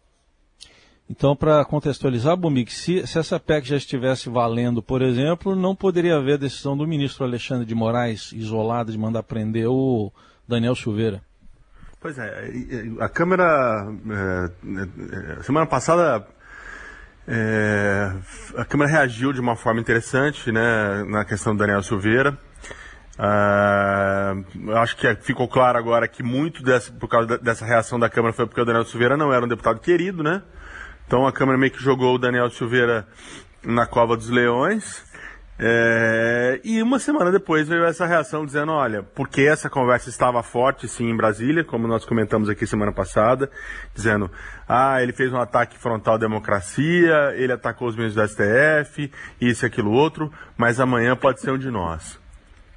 Então, 1.10 1.34
para 1.34 1.64
contextualizar, 1.64 2.36
Bumik, 2.36 2.70
se, 2.70 3.06
se, 3.06 3.18
essa 3.18 3.40
PEC 3.40 3.66
já 3.66 3.76
estivesse 3.76 4.28
valendo, 4.28 4.82
por 4.82 5.00
exemplo, 5.00 5.56
não 5.56 5.74
poderia 5.74 6.16
haver 6.16 6.36
decisão 6.36 6.76
do 6.76 6.86
ministro 6.86 7.24
Alexandre 7.24 7.64
de 7.64 7.74
Moraes 7.74 8.30
isolada 8.32 8.92
de 8.92 8.98
mandar 8.98 9.22
prender 9.22 9.68
o 9.68 10.12
Daniel 10.46 10.74
Silveira. 10.74 11.22
Pois 11.98 12.16
é, 12.18 12.50
a 13.00 13.08
Câmara, 13.08 13.90
é, 14.10 15.38
é, 15.38 15.42
semana 15.42 15.66
passada, 15.66 16.26
é, 17.26 18.12
a 18.56 18.64
Câmara 18.66 18.90
reagiu 18.90 19.32
de 19.32 19.40
uma 19.40 19.56
forma 19.56 19.80
interessante 19.80 20.52
né, 20.52 21.04
na 21.08 21.24
questão 21.24 21.54
do 21.54 21.58
Daniel 21.58 21.82
Silveira. 21.82 22.38
Uh, 23.18 24.70
acho 24.76 24.96
que 24.96 25.12
ficou 25.16 25.48
claro 25.48 25.76
agora 25.76 26.06
que 26.06 26.22
muito 26.22 26.62
por 27.00 27.08
causa 27.08 27.36
dessa 27.36 27.64
reação 27.64 27.98
da 27.98 28.08
Câmara 28.08 28.32
foi 28.32 28.46
porque 28.46 28.60
o 28.60 28.64
Daniel 28.64 28.84
Silveira 28.84 29.16
não 29.16 29.32
era 29.32 29.44
um 29.44 29.48
deputado 29.48 29.80
querido, 29.80 30.22
né? 30.22 30.40
Então 31.08 31.26
a 31.26 31.32
Câmara 31.32 31.56
meio 31.56 31.72
que 31.72 31.82
jogou 31.82 32.16
o 32.16 32.18
Daniel 32.18 32.50
Silveira 32.50 33.08
na 33.64 33.86
cova 33.86 34.14
dos 34.14 34.28
leões. 34.28 35.02
É, 35.58 36.60
e 36.62 36.82
uma 36.82 36.98
semana 36.98 37.32
depois 37.32 37.66
veio 37.66 37.82
essa 37.86 38.04
reação 38.04 38.44
dizendo, 38.44 38.72
olha, 38.72 39.02
porque 39.02 39.40
essa 39.40 39.70
conversa 39.70 40.10
estava 40.10 40.42
forte 40.42 40.86
sim 40.86 41.08
em 41.08 41.16
Brasília, 41.16 41.64
como 41.64 41.88
nós 41.88 42.04
comentamos 42.04 42.50
aqui 42.50 42.66
semana 42.66 42.92
passada, 42.92 43.50
dizendo, 43.94 44.30
ah, 44.68 45.02
ele 45.02 45.14
fez 45.14 45.32
um 45.32 45.40
ataque 45.40 45.78
frontal 45.78 46.16
à 46.16 46.18
democracia, 46.18 47.32
ele 47.36 47.54
atacou 47.54 47.88
os 47.88 47.96
ministros 47.96 48.26
do 48.26 48.30
STF, 48.30 49.10
isso 49.40 49.64
e 49.64 49.66
aquilo 49.66 49.90
outro, 49.90 50.30
mas 50.58 50.78
amanhã 50.78 51.16
pode 51.16 51.40
ser 51.40 51.52
um 51.52 51.58
de 51.58 51.70
nós 51.70 52.20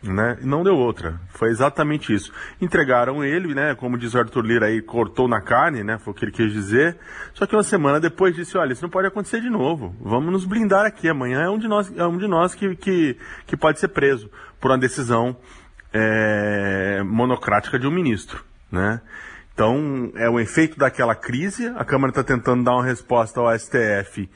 né? 0.04 0.38
Não 0.42 0.64
deu 0.64 0.76
outra. 0.76 1.20
Foi 1.30 1.50
exatamente 1.50 2.14
isso. 2.14 2.32
Entregaram 2.60 3.24
ele, 3.24 3.54
né? 3.54 3.76
Como 3.76 3.98
diz 3.98 4.14
o 4.14 4.20
Arthur 4.20 4.44
Lira 4.44 4.66
aí, 4.66 4.82
cortou 4.82 5.28
na 5.28 5.42
carne, 5.42 5.84
né? 5.84 6.00
Foi 6.00 6.12
o 6.12 6.16
que 6.16 6.26
ele 6.26 6.32
quis 6.32 6.52
dizer. 6.52 6.98
Só 7.34 7.46
que 7.46 7.56
uma 7.56 7.64
semana 7.64 8.00
depois 8.00 8.36
disse, 8.36 8.58
olha, 8.58 8.74
isso 8.74 8.82
não 8.82 8.90
pode 8.90 9.08
acontecer 9.08 9.42
de 9.42 9.50
novo. 9.50 9.96
Vamos 10.02 10.32
nos 10.32 10.46
blindar 10.46 10.86
aqui. 10.86 11.08
Amanhã 11.08 11.42
é 11.42 11.50
um 11.50 11.60
de 11.60 11.68
nós, 11.68 11.92
é 11.96 12.06
um 12.06 12.18
de 12.18 12.28
nós 12.28 12.56
que, 12.56 12.76
que, 12.76 13.18
que 13.46 13.56
pode 13.56 13.80
ser 13.80 13.90
preso 13.90 14.30
por 14.60 14.72
uma 14.72 14.78
decisão 14.78 15.38
é, 15.94 17.04
monocrática 17.04 17.78
de 17.78 17.86
um 17.86 17.92
ministro, 17.92 18.44
né? 18.72 19.02
Então, 19.54 20.12
é 20.16 20.30
o 20.30 20.40
efeito 20.40 20.80
daquela 20.80 21.14
crise. 21.14 21.68
A 21.76 21.84
Câmara 21.84 22.10
está 22.10 22.24
tentando 22.24 22.64
dar 22.64 22.74
uma 22.74 22.86
resposta 22.86 23.40
ao 23.40 23.60
STF 23.60 24.30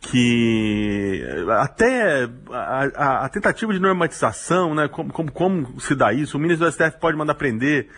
que 0.00 1.22
até 1.60 2.28
a, 2.50 2.88
a, 2.96 3.24
a, 3.26 3.28
tentativa 3.28 3.72
de 3.72 3.78
normatização, 3.78 4.74
né, 4.74 4.88
como, 4.88 5.12
como, 5.12 5.30
como 5.30 5.80
se 5.80 5.94
dá 5.94 6.12
isso, 6.12 6.38
o 6.38 6.40
ministro 6.40 6.66
do 6.66 6.72
STF 6.72 6.98
pode 6.98 7.16
mandar 7.16 7.34
prender 7.34 7.88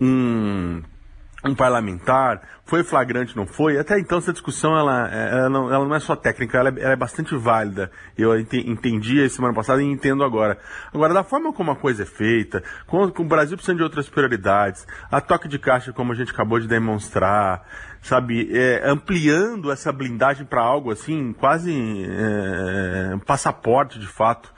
um, 0.00 0.82
um 1.44 1.54
parlamentar, 1.54 2.42
foi 2.64 2.82
flagrante, 2.82 3.36
não 3.36 3.46
foi? 3.46 3.78
Até 3.78 3.98
então 3.98 4.18
essa 4.18 4.32
discussão 4.32 4.76
ela, 4.76 5.08
ela, 5.08 5.48
não, 5.50 5.72
ela 5.72 5.84
não 5.84 5.94
é 5.94 6.00
só 6.00 6.16
técnica, 6.16 6.58
ela 6.58 6.70
é, 6.70 6.82
ela 6.82 6.92
é 6.92 6.96
bastante 6.96 7.36
válida. 7.36 7.90
Eu 8.16 8.38
entendi 8.38 9.28
semana 9.28 9.52
passada 9.52 9.82
e 9.82 9.84
entendo 9.84 10.24
agora. 10.24 10.58
Agora, 10.92 11.12
da 11.12 11.22
forma 11.22 11.52
como 11.52 11.70
a 11.70 11.76
coisa 11.76 12.04
é 12.04 12.06
feita, 12.06 12.62
com, 12.86 13.10
com 13.10 13.22
o 13.22 13.26
Brasil 13.26 13.56
precisando 13.56 13.78
de 13.78 13.82
outras 13.82 14.08
prioridades, 14.08 14.86
a 15.10 15.20
toque 15.20 15.46
de 15.46 15.58
caixa 15.58 15.92
como 15.92 16.12
a 16.12 16.14
gente 16.14 16.32
acabou 16.32 16.58
de 16.58 16.66
demonstrar, 16.66 17.62
sabe, 18.00 18.48
é, 18.56 18.82
ampliando 18.84 19.70
essa 19.70 19.92
blindagem 19.92 20.46
para 20.46 20.62
algo 20.62 20.90
assim, 20.90 21.34
quase 21.34 21.72
é, 21.72 23.14
um 23.14 23.18
passaporte 23.18 23.98
de 23.98 24.06
fato 24.06 24.52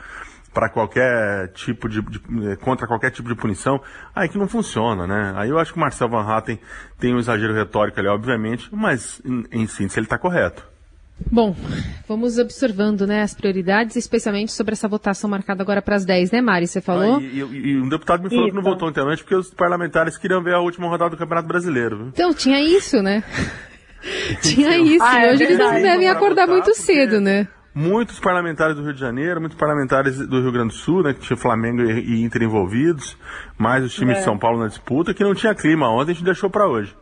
para 0.57 0.71
qualquer 0.71 1.49
tipo 1.49 1.87
de, 1.87 2.01
de, 2.01 2.19
eh, 2.49 2.57
contra 2.57 2.87
qualquer 2.87 3.11
tipo 3.11 3.29
de 3.29 3.35
punição, 3.35 3.79
aí 4.15 4.27
que 4.27 4.39
não 4.39 4.49
funciona, 4.49 5.07
né? 5.07 5.35
Aí 5.37 5.51
eu 5.51 5.59
acho 5.59 5.71
que 5.71 5.77
o 5.77 5.81
Marcel 5.83 6.09
Van 6.09 6.23
Hatten 6.23 6.59
tem 6.99 7.15
um 7.15 7.19
exagero 7.19 7.53
retórico 7.53 8.01
ali, 8.01 8.09
obviamente, 8.09 8.67
mas 8.73 9.21
em, 9.23 9.45
em 9.53 9.67
síntese 9.67 9.99
ele 9.99 10.07
está 10.07 10.17
correto. 10.17 10.67
Bom, 11.31 11.55
vamos 12.09 12.39
observando 12.39 13.07
né, 13.07 13.21
as 13.21 13.35
prioridades, 13.35 13.97
especialmente 13.97 14.51
sobre 14.51 14.73
essa 14.73 14.89
votação 14.89 15.29
marcada 15.29 15.63
agora 15.63 15.83
para 15.83 15.97
as 15.97 16.07
10, 16.07 16.31
né, 16.31 16.41
Mari? 16.41 16.67
Você 16.67 16.81
falou? 16.81 17.19
Ah, 17.19 17.23
e, 17.23 17.43
e, 17.43 17.73
e, 17.73 17.79
um 17.79 17.91
deputado 17.91 18.23
me 18.23 18.31
falou 18.31 18.47
isso. 18.47 18.57
que 18.57 18.57
não 18.57 18.71
votou 18.71 18.89
ontem 18.89 19.05
porque 19.19 19.35
os 19.35 19.53
parlamentares 19.53 20.17
queriam 20.17 20.43
ver 20.43 20.55
a 20.55 20.61
última 20.61 20.89
rodada 20.89 21.11
do 21.11 21.19
Campeonato 21.19 21.49
Brasileiro. 21.49 21.99
Viu? 21.99 22.07
Então, 22.09 22.33
tinha 22.33 22.63
isso, 22.63 23.03
né? 23.03 23.23
tinha 24.41 24.79
isso. 24.79 25.05
Ah, 25.05 25.23
é 25.23 25.33
hoje 25.33 25.45
eles 25.45 25.59
não 25.59 25.71
devem 25.75 26.09
acordar 26.09 26.47
muito 26.47 26.75
cedo, 26.75 27.21
né? 27.21 27.47
Muitos 27.79 28.19
parlamentares 28.19 28.75
do 28.75 28.83
Rio 28.83 28.95
de 28.95 29.01
Janeiro, 29.01 29.39
muitos 29.39 29.59
parlamentares 29.59 30.17
do 30.27 30.41
Rio 30.41 30.51
Grande 30.51 30.69
do 30.69 30.79
Sul, 30.79 31.03
né, 31.03 31.13
que 31.13 31.21
tinha 31.21 31.37
Flamengo 31.37 31.83
e, 31.83 32.23
Inter 32.25 32.43
envolvidos, 32.43 33.19
mais 33.59 33.85
os 33.85 33.95
times 33.95 34.17
é. 34.17 34.19
de 34.21 34.25
São 34.25 34.39
Paulo 34.39 34.59
na 34.59 34.67
disputa, 34.67 35.13
que 35.13 35.23
não 35.23 35.35
tinha 35.35 35.55
clima 35.55 35.87
ontem, 35.91 36.13
a 36.13 36.15
gente 36.15 36.25
deixou 36.25 36.49
para 36.49 36.67
hoje. 36.67 36.97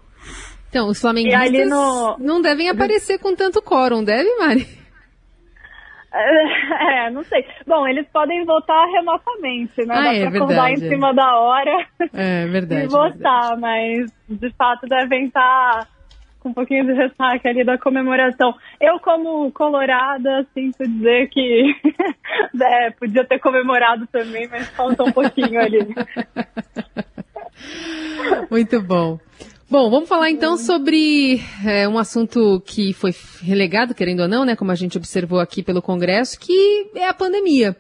Então, 0.71 0.89
os 0.89 1.01
flamenguistas 1.01 1.69
no... 1.69 2.19
não 2.19 2.43
devem 2.43 2.69
aparecer 2.69 3.21
com 3.21 3.37
tanto 3.37 3.63
quórum, 3.63 4.03
deve, 4.03 4.29
Mari? 4.37 4.67
É, 6.17 7.11
não 7.11 7.25
sei. 7.25 7.45
Bom, 7.67 7.89
eles 7.89 8.07
podem 8.13 8.45
votar 8.45 8.87
remotamente, 8.87 9.85
né? 9.85 9.95
Ah, 9.97 10.03
Dá 10.03 10.15
é, 10.15 10.31
pra 10.31 10.39
acordar 10.39 10.71
em 10.71 10.77
cima 10.77 11.13
da 11.13 11.41
hora 11.41 11.87
é, 12.13 12.47
verdade, 12.47 12.85
e 12.87 12.87
votar, 12.87 13.59
verdade. 13.59 13.61
mas 13.61 14.13
de 14.29 14.51
fato 14.55 14.87
devem 14.87 15.27
estar 15.27 15.89
com 16.45 16.51
um 16.51 16.55
pouquinho 16.55 16.85
de 16.85 16.93
ressaca 16.93 17.49
ali 17.49 17.65
da 17.65 17.79
comemoração. 17.79 18.55
Eu, 18.79 19.01
como 19.01 19.51
colorada, 19.51 20.47
sinto 20.53 20.87
dizer 20.87 21.31
que 21.31 21.75
é, 22.63 22.91
podia 22.91 23.25
ter 23.25 23.39
comemorado 23.39 24.07
também, 24.09 24.47
mas 24.49 24.69
falta 24.69 25.03
um 25.05 25.11
pouquinho 25.11 25.59
ali. 25.59 25.79
Muito 28.51 28.83
bom. 28.83 29.19
Bom, 29.71 29.91
vamos 29.91 30.09
falar 30.09 30.31
então 30.31 30.59
sobre 30.59 31.41
é, 31.67 31.89
um 31.89 31.97
assunto 31.99 32.63
que 32.67 32.93
foi 32.93 33.13
relegado, 33.43 33.95
querendo 33.95 34.21
ou 34.21 34.29
não, 34.29 34.45
né, 34.45 34.55
como 34.55 34.71
a 34.71 34.75
gente 34.75 34.99
observou 34.99 35.41
aqui 35.41 35.63
pelo 35.63 35.81
Congresso, 35.81 36.39
que 36.39 36.91
é 36.95 37.09
a 37.09 37.15
pandemia 37.15 37.75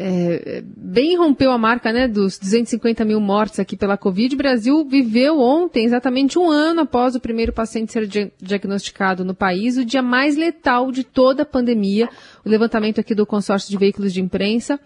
é, 0.00 0.62
bem 0.64 1.16
rompeu 1.16 1.50
a 1.50 1.58
marca 1.58 1.92
né, 1.92 2.06
dos 2.06 2.38
250 2.38 3.04
mil 3.04 3.20
mortes 3.20 3.58
aqui 3.58 3.76
pela 3.76 3.96
Covid. 3.96 4.32
O 4.32 4.38
Brasil 4.38 4.84
viveu 4.84 5.40
ontem, 5.40 5.84
exatamente 5.84 6.38
um 6.38 6.48
ano 6.48 6.82
após 6.82 7.16
o 7.16 7.20
primeiro 7.20 7.52
paciente 7.52 7.92
ser 7.92 8.08
diagnosticado 8.40 9.24
no 9.24 9.34
país, 9.34 9.76
o 9.76 9.84
dia 9.84 10.00
mais 10.00 10.36
letal 10.36 10.92
de 10.92 11.02
toda 11.02 11.42
a 11.42 11.46
pandemia. 11.46 12.08
O 12.44 12.48
levantamento 12.48 13.00
aqui 13.00 13.12
do 13.12 13.26
consórcio 13.26 13.68
de 13.68 13.76
veículos 13.76 14.12
de 14.12 14.20
imprensa 14.20 14.78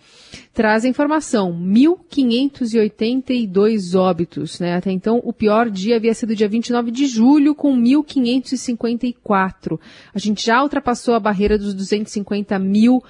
traz 0.55 0.87
a 0.87 0.88
informação: 0.88 1.53
1.582 1.53 3.94
óbitos. 3.98 4.61
Né? 4.61 4.77
Até 4.77 4.90
então, 4.90 5.20
o 5.22 5.33
pior 5.33 5.68
dia 5.68 5.96
havia 5.96 6.14
sido 6.14 6.35
dia 6.35 6.48
29 6.48 6.90
de 6.90 7.05
julho, 7.07 7.55
com 7.55 7.77
1.554. 7.77 9.79
A 10.14 10.18
gente 10.18 10.42
já 10.44 10.62
ultrapassou 10.62 11.14
a 11.14 11.20
barreira 11.20 11.59
dos 11.59 11.75
250 11.75 12.59
mil 12.59 13.03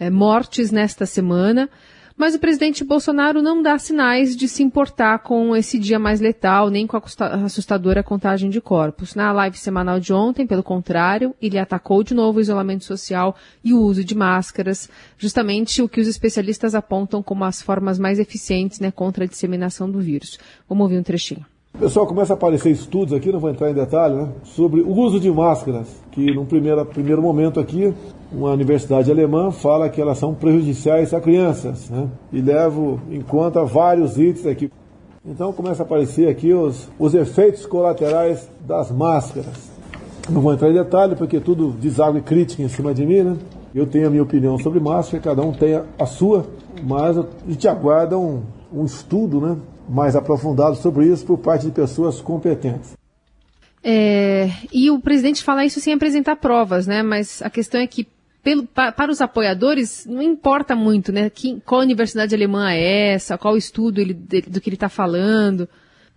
é, 0.00 0.10
mortes 0.10 0.72
nesta 0.72 1.06
semana. 1.06 1.68
Mas 2.16 2.34
o 2.34 2.38
presidente 2.38 2.84
Bolsonaro 2.84 3.40
não 3.40 3.62
dá 3.62 3.78
sinais 3.78 4.36
de 4.36 4.46
se 4.46 4.62
importar 4.62 5.20
com 5.20 5.56
esse 5.56 5.78
dia 5.78 5.98
mais 5.98 6.20
letal, 6.20 6.68
nem 6.68 6.86
com 6.86 6.94
a 6.94 7.02
assustadora 7.46 8.02
contagem 8.02 8.50
de 8.50 8.60
corpos. 8.60 9.14
Na 9.14 9.32
live 9.32 9.56
semanal 9.56 9.98
de 9.98 10.12
ontem, 10.12 10.46
pelo 10.46 10.62
contrário, 10.62 11.34
ele 11.40 11.58
atacou 11.58 12.02
de 12.02 12.12
novo 12.12 12.36
o 12.36 12.40
isolamento 12.42 12.84
social 12.84 13.34
e 13.64 13.72
o 13.72 13.80
uso 13.80 14.04
de 14.04 14.14
máscaras, 14.14 14.90
justamente 15.16 15.80
o 15.80 15.88
que 15.88 15.98
os 16.00 16.08
especialistas 16.08 16.74
apontam 16.74 17.22
como 17.22 17.44
as 17.44 17.62
formas 17.62 17.98
mais 17.98 18.18
eficientes 18.18 18.80
né, 18.80 18.90
contra 18.90 19.24
a 19.24 19.26
disseminação 19.26 19.90
do 19.90 19.98
vírus. 19.98 20.38
Vamos 20.68 20.82
ouvir 20.82 20.98
um 20.98 21.02
trechinho. 21.02 21.46
Pessoal, 21.78 22.06
começa 22.06 22.34
a 22.34 22.36
aparecer 22.36 22.70
estudos 22.70 23.14
aqui, 23.14 23.32
não 23.32 23.40
vou 23.40 23.48
entrar 23.48 23.70
em 23.70 23.74
detalhe, 23.74 24.14
né, 24.14 24.28
sobre 24.44 24.82
o 24.82 24.92
uso 24.94 25.18
de 25.18 25.30
máscaras, 25.30 25.86
que 26.12 26.30
num 26.34 26.44
primeiro, 26.44 26.84
primeiro 26.84 27.22
momento 27.22 27.58
aqui, 27.58 27.94
uma 28.30 28.50
universidade 28.50 29.10
alemã 29.10 29.50
fala 29.50 29.88
que 29.88 29.98
elas 29.98 30.18
são 30.18 30.34
prejudiciais 30.34 31.14
a 31.14 31.20
crianças, 31.22 31.88
né, 31.88 32.06
e 32.30 32.42
levo 32.42 33.00
em 33.10 33.22
conta 33.22 33.64
vários 33.64 34.18
itens 34.18 34.46
aqui. 34.46 34.70
Então 35.24 35.54
começa 35.54 35.82
a 35.82 35.86
aparecer 35.86 36.28
aqui 36.28 36.52
os, 36.52 36.86
os 36.98 37.14
efeitos 37.14 37.64
colaterais 37.64 38.46
das 38.66 38.90
máscaras. 38.90 39.70
Não 40.28 40.42
vou 40.42 40.52
entrar 40.52 40.68
em 40.68 40.74
detalhe, 40.74 41.16
porque 41.16 41.40
tudo 41.40 41.70
deságua 41.70 42.20
crítica 42.20 42.62
em 42.62 42.68
cima 42.68 42.92
de 42.92 43.06
mim, 43.06 43.22
né? 43.22 43.36
Eu 43.74 43.86
tenho 43.86 44.06
a 44.06 44.10
minha 44.10 44.22
opinião 44.22 44.58
sobre 44.58 44.80
máscara, 44.80 45.22
cada 45.22 45.40
um 45.40 45.52
tem 45.52 45.80
a 45.98 46.06
sua, 46.06 46.44
mas 46.82 47.16
a 47.16 47.24
gente 47.48 47.66
aguarda 47.66 48.18
um, 48.18 48.42
um 48.72 48.84
estudo, 48.84 49.40
né? 49.40 49.56
mais 49.88 50.14
aprofundado 50.14 50.76
sobre 50.76 51.06
isso 51.06 51.26
por 51.26 51.38
parte 51.38 51.66
de 51.66 51.72
pessoas 51.72 52.20
competentes. 52.20 52.96
É, 53.82 54.50
e 54.72 54.90
o 54.90 55.00
presidente 55.00 55.42
fala 55.42 55.64
isso 55.64 55.80
sem 55.80 55.92
apresentar 55.92 56.36
provas, 56.36 56.86
né? 56.86 57.02
Mas 57.02 57.42
a 57.42 57.50
questão 57.50 57.80
é 57.80 57.86
que 57.86 58.06
pelo, 58.42 58.66
pa, 58.66 58.92
para 58.92 59.10
os 59.10 59.20
apoiadores 59.20 60.06
não 60.06 60.22
importa 60.22 60.76
muito, 60.76 61.10
né? 61.12 61.30
Que, 61.30 61.60
qual 61.64 61.80
universidade 61.80 62.34
alemã 62.34 62.70
é 62.70 63.14
essa, 63.14 63.38
qual 63.38 63.56
estudo 63.56 64.00
ele, 64.00 64.14
do 64.14 64.60
que 64.60 64.68
ele 64.68 64.76
está 64.76 64.88
falando. 64.88 65.68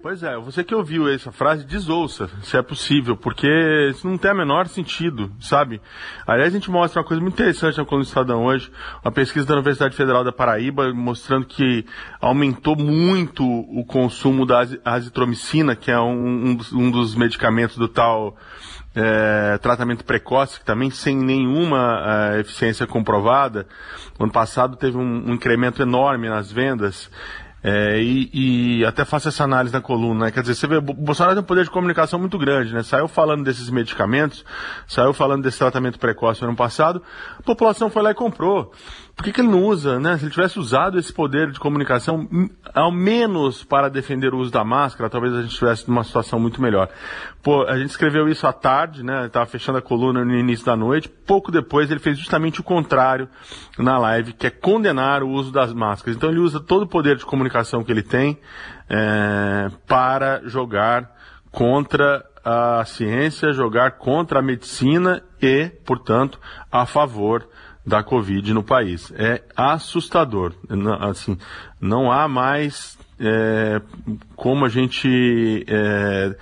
Pois 0.04 0.22
é, 0.22 0.36
você 0.36 0.66
que 0.66 0.76
ouviu 0.76 1.08
essa 1.08 1.32
frase, 1.32 1.66
desouça, 1.66 2.30
se 2.42 2.58
é 2.58 2.62
possível, 2.62 3.16
porque 3.16 3.48
isso 3.90 4.06
não 4.06 4.18
tem 4.18 4.32
o 4.32 4.36
menor 4.36 4.68
sentido, 4.68 5.32
sabe? 5.40 5.80
Aliás, 6.28 6.52
a 6.52 6.58
gente 6.58 6.70
mostra 6.70 7.00
uma 7.00 7.08
coisa 7.08 7.22
muito 7.22 7.36
interessante 7.36 7.78
na 7.78 7.86
coluna 7.86 8.04
do 8.04 8.08
Estadão 8.10 8.44
hoje, 8.44 8.70
uma 9.02 9.14
pesquisa 9.14 9.46
da 9.46 9.54
Universidade 9.54 9.96
Federal 9.96 10.22
da 10.22 10.34
Paraíba 10.34 10.94
mostrando 10.94 11.46
que 11.46 11.86
aumentou 12.20 12.76
muito 12.76 13.46
o 13.46 13.86
consumo 13.86 14.46
da 14.46 14.68
azitromicina, 14.84 15.74
que 15.74 15.90
é 15.90 15.98
um, 15.98 16.58
um, 16.74 16.92
dos, 16.92 17.16
medicamentos 17.16 17.78
do 17.78 17.88
tal 17.88 18.36
é, 18.94 19.58
tratamento 19.60 20.04
precoce, 20.04 20.60
que 20.60 20.66
também 20.66 20.90
sem 20.90 21.16
nenhuma 21.16 22.34
é, 22.34 22.42
eficiência 22.42 22.86
comprovada. 22.86 23.66
No 24.20 24.26
ano 24.26 24.34
passado 24.34 24.76
teve 24.76 24.98
um, 24.98 25.30
um 25.30 25.34
incremento 25.34 25.82
enorme 25.82 26.28
nas 26.28 26.52
vendas. 26.52 27.10
É, 27.64 27.98
e, 28.02 28.80
e, 28.80 28.86
até 28.86 29.06
faço 29.06 29.30
essa 29.30 29.46
análise 29.46 29.74
na 29.74 29.80
coluna, 29.80 30.26
né? 30.26 30.32
Quer 30.32 30.42
dizer, 30.42 30.56
você 30.56 30.68
vê, 30.68 30.76
o 30.76 30.82
Bolsonaro 30.82 31.34
tem 31.34 31.42
um 31.42 31.48
poder 31.48 31.64
de 31.64 31.70
comunicação 31.70 32.20
muito 32.20 32.38
grande, 32.38 32.74
né? 32.74 32.84
Saiu 32.84 33.08
falando 33.08 33.46
desses 33.46 33.70
medicamentos, 33.70 34.44
saiu 34.86 35.14
falando 35.14 35.44
desse 35.44 35.60
tratamento 35.60 35.98
precoce 35.98 36.42
no 36.42 36.50
ano 36.50 36.58
passado, 36.58 37.02
a 37.40 37.42
população 37.42 37.90
foi 37.90 38.04
lá 38.04 38.12
e 38.12 38.16
comprou. 38.16 38.74
Por 39.16 39.24
que, 39.24 39.32
que 39.32 39.42
ele 39.42 39.50
não 39.50 39.64
usa, 39.64 40.00
né? 40.00 40.18
Se 40.18 40.24
ele 40.24 40.32
tivesse 40.32 40.60
usado 40.60 40.98
esse 40.98 41.14
poder 41.14 41.52
de 41.52 41.60
comunicação, 41.60 42.28
hum, 42.32 42.50
ao 42.74 42.92
menos 42.92 43.64
para 43.64 43.88
defender 43.88 44.34
o 44.34 44.40
uso 44.40 44.52
da 44.52 44.64
máscara, 44.64 45.08
talvez 45.08 45.34
a 45.34 45.42
gente 45.42 45.52
estivesse 45.52 45.88
numa 45.88 46.04
situação 46.04 46.40
muito 46.40 46.60
melhor. 46.60 46.90
Pô, 47.44 47.64
a 47.64 47.78
gente 47.78 47.92
escreveu 47.92 48.28
isso 48.28 48.48
à 48.48 48.52
tarde, 48.52 49.04
né? 49.04 49.28
Estava 49.28 49.46
fechando 49.46 49.78
a 49.78 49.82
coluna 49.84 50.26
no 50.26 50.34
início 50.34 50.66
da 50.66 50.76
noite. 50.76 51.08
Pouco 51.08 51.52
depois 51.52 51.92
ele 51.92 52.00
fez 52.00 52.18
justamente 52.18 52.60
o 52.60 52.64
contrário 52.64 53.30
na 53.78 54.00
live, 54.00 54.34
que 54.34 54.48
é 54.48 54.50
condenar 54.50 55.22
o 55.22 55.30
uso 55.30 55.52
das 55.52 55.72
máscaras. 55.72 56.16
Então 56.16 56.32
ele 56.32 56.40
usa 56.40 56.60
todo 56.60 56.84
o 56.84 56.88
poder 56.88 57.16
de 57.16 57.26
comunicação 57.26 57.53
que 57.84 57.92
ele 57.92 58.04
tem 58.04 58.40
é, 58.90 59.70
para 59.88 60.42
jogar 60.48 61.12
contra 61.52 62.26
a 62.44 62.84
ciência, 62.86 63.54
jogar 63.54 63.92
contra 63.92 64.40
a 64.40 64.42
medicina 64.42 65.24
e, 65.42 65.70
portanto, 65.86 66.40
a 66.72 66.86
favor 66.86 67.48
da 67.86 68.04
Covid 68.04 68.54
no 68.54 68.64
país. 68.64 69.12
É 69.16 69.44
assustador. 69.56 70.54
Assim, 71.02 71.38
não 71.80 72.12
há 72.12 72.28
mais 72.28 72.98
é, 73.20 73.82
como 74.36 74.66
a 74.66 74.70
gente 74.70 75.66
é, 75.68 76.36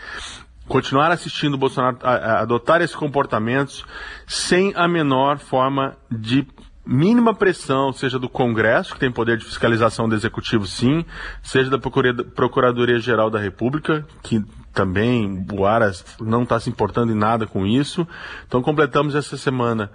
continuar 0.67 1.12
assistindo 1.12 1.56
o 1.56 1.58
Bolsonaro 1.58 1.97
adotar 2.02 2.82
esses 2.82 2.95
comportamentos 2.95 3.86
sem 4.26 4.74
a 4.76 4.88
menor 4.88 5.38
forma 5.38 5.97
de 6.10 6.47
mínima 6.85 7.33
pressão, 7.33 7.93
seja 7.93 8.17
do 8.17 8.29
Congresso, 8.29 8.93
que 8.93 8.99
tem 8.99 9.11
poder 9.11 9.37
de 9.37 9.45
fiscalização 9.45 10.09
do 10.09 10.15
Executivo, 10.15 10.65
sim, 10.65 11.05
seja 11.43 11.69
da 11.69 11.77
Procuradoria-Geral 11.77 13.29
da 13.29 13.39
República, 13.39 14.05
que 14.23 14.43
também 14.73 15.45
o 15.51 15.65
Aras 15.65 16.03
não 16.19 16.43
está 16.43 16.60
se 16.60 16.69
importando 16.69 17.12
em 17.12 17.15
nada 17.15 17.45
com 17.45 17.65
isso. 17.65 18.07
Então 18.47 18.62
completamos 18.62 19.15
essa 19.15 19.36
semana, 19.38 19.91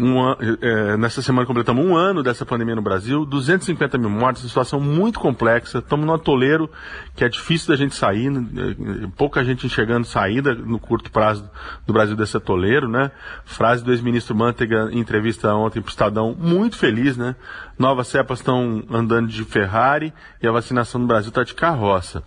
um, 0.00 0.18
é, 0.60 0.96
nessa 0.96 1.20
semana 1.20 1.46
completamos 1.46 1.84
um 1.84 1.94
ano 1.94 2.22
dessa 2.22 2.46
pandemia 2.46 2.74
no 2.74 2.82
Brasil, 2.82 3.24
250 3.24 3.98
mil 3.98 4.10
mortes, 4.10 4.42
situação 4.42 4.80
muito 4.80 5.20
complexa. 5.20 5.78
Estamos 5.78 6.06
num 6.06 6.14
atoleiro 6.14 6.70
que 7.14 7.24
é 7.24 7.28
difícil 7.28 7.68
da 7.68 7.76
gente 7.76 7.94
sair, 7.94 8.30
né, 8.30 8.74
é, 9.04 9.06
pouca 9.16 9.44
gente 9.44 9.66
enxergando 9.66 10.06
saída 10.06 10.54
no 10.54 10.78
curto 10.78 11.10
prazo 11.10 11.48
do 11.86 11.92
Brasil 11.92 12.16
desse 12.16 12.36
atoleiro, 12.36 12.88
né? 12.88 13.10
Frase 13.44 13.84
do 13.84 13.92
ex-ministro 13.92 14.34
Manteiga 14.34 14.88
em 14.90 14.98
entrevista 14.98 15.54
ontem 15.54 15.80
para 15.80 15.88
o 15.88 15.90
Estadão, 15.90 16.34
muito 16.38 16.76
feliz, 16.76 17.16
né? 17.16 17.36
Novas 17.78 18.08
cepas 18.08 18.38
estão 18.38 18.82
andando 18.90 19.28
de 19.28 19.44
Ferrari 19.44 20.12
e 20.42 20.46
a 20.46 20.52
vacinação 20.52 21.00
no 21.00 21.06
Brasil 21.06 21.28
está 21.28 21.44
de 21.44 21.54
carroça. 21.54 22.22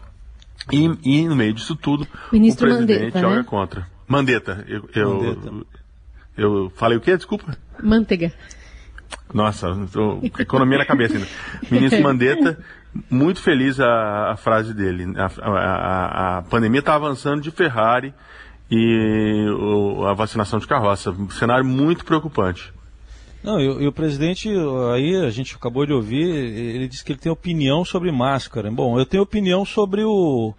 E, 0.71 0.97
e, 1.03 1.27
no 1.27 1.35
meio 1.35 1.53
disso 1.53 1.75
tudo, 1.75 2.07
Ministro 2.31 2.67
o 2.67 2.69
presidente 2.69 2.99
Mandetta, 2.99 3.19
joga 3.19 3.35
né? 3.37 3.43
contra. 3.43 3.87
Mandetta. 4.07 4.65
Eu, 4.67 4.89
eu, 4.93 5.13
Mandetta. 5.13 5.51
eu 6.37 6.71
falei 6.75 6.97
o 6.97 7.01
quê? 7.01 7.15
Desculpa. 7.15 7.57
Manteiga. 7.81 8.33
Nossa, 9.33 9.67
tô, 9.91 10.19
economia 10.39 10.77
na 10.77 10.85
cabeça 10.85 11.15
ainda. 11.15 11.27
Ministro 11.69 12.01
Mandetta, 12.01 12.57
muito 13.09 13.41
feliz 13.41 13.79
a, 13.79 14.31
a 14.31 14.37
frase 14.37 14.73
dele. 14.73 15.05
A, 15.17 15.31
a, 15.41 16.37
a 16.37 16.41
pandemia 16.43 16.79
está 16.79 16.95
avançando 16.95 17.41
de 17.41 17.51
Ferrari 17.51 18.13
e 18.69 19.47
o, 19.49 20.05
a 20.05 20.13
vacinação 20.13 20.59
de 20.59 20.67
carroça. 20.67 21.11
Um 21.11 21.29
cenário 21.29 21.65
muito 21.65 22.05
preocupante. 22.05 22.73
Não, 23.47 23.61
e, 23.61 23.63
e, 23.63 23.87
o 23.87 23.93
presidente, 23.93 24.49
aí 24.93 25.15
a 25.15 25.29
gente 25.29 25.55
acabou 25.55 25.85
de 25.85 25.93
ouvir, 25.93 26.27
ele 26.27 26.85
disse 26.85 27.01
que 27.01 27.13
ele 27.13 27.19
tem 27.19 27.31
opinião 27.31 27.85
sobre 27.85 28.11
máscara. 28.11 28.69
Bom, 28.69 28.99
eu 28.99 29.05
tenho 29.05 29.23
opinião 29.23 29.63
sobre 29.63 30.03
o. 30.03 30.53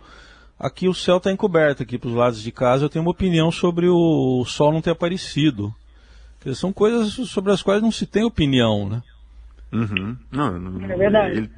Aqui 0.59 0.89
o 0.89 0.95
céu 0.95 1.19
está 1.19 1.31
encoberto, 1.31 1.83
aqui 1.83 1.99
para 1.99 2.09
os 2.09 2.15
lados 2.15 2.43
de 2.43 2.51
casa, 2.51 2.87
eu 2.87 2.89
tenho 2.89 3.05
uma 3.05 3.11
opinião 3.11 3.53
sobre 3.53 3.91
o 3.91 4.43
sol 4.47 4.73
não 4.73 4.81
ter 4.81 4.93
aparecido. 4.93 5.75
São 6.55 6.73
coisas 6.73 7.13
sobre 7.29 7.53
as 7.53 7.63
quais 7.63 7.83
não 7.83 7.93
se 7.93 8.07
tem 8.07 8.25
opinião, 8.25 8.89
né? 8.89 9.03
Uhum. 9.71 10.17
Não, 10.33 10.91
é 10.91 10.97
verdade. 10.97 11.37
Ele, 11.37 11.51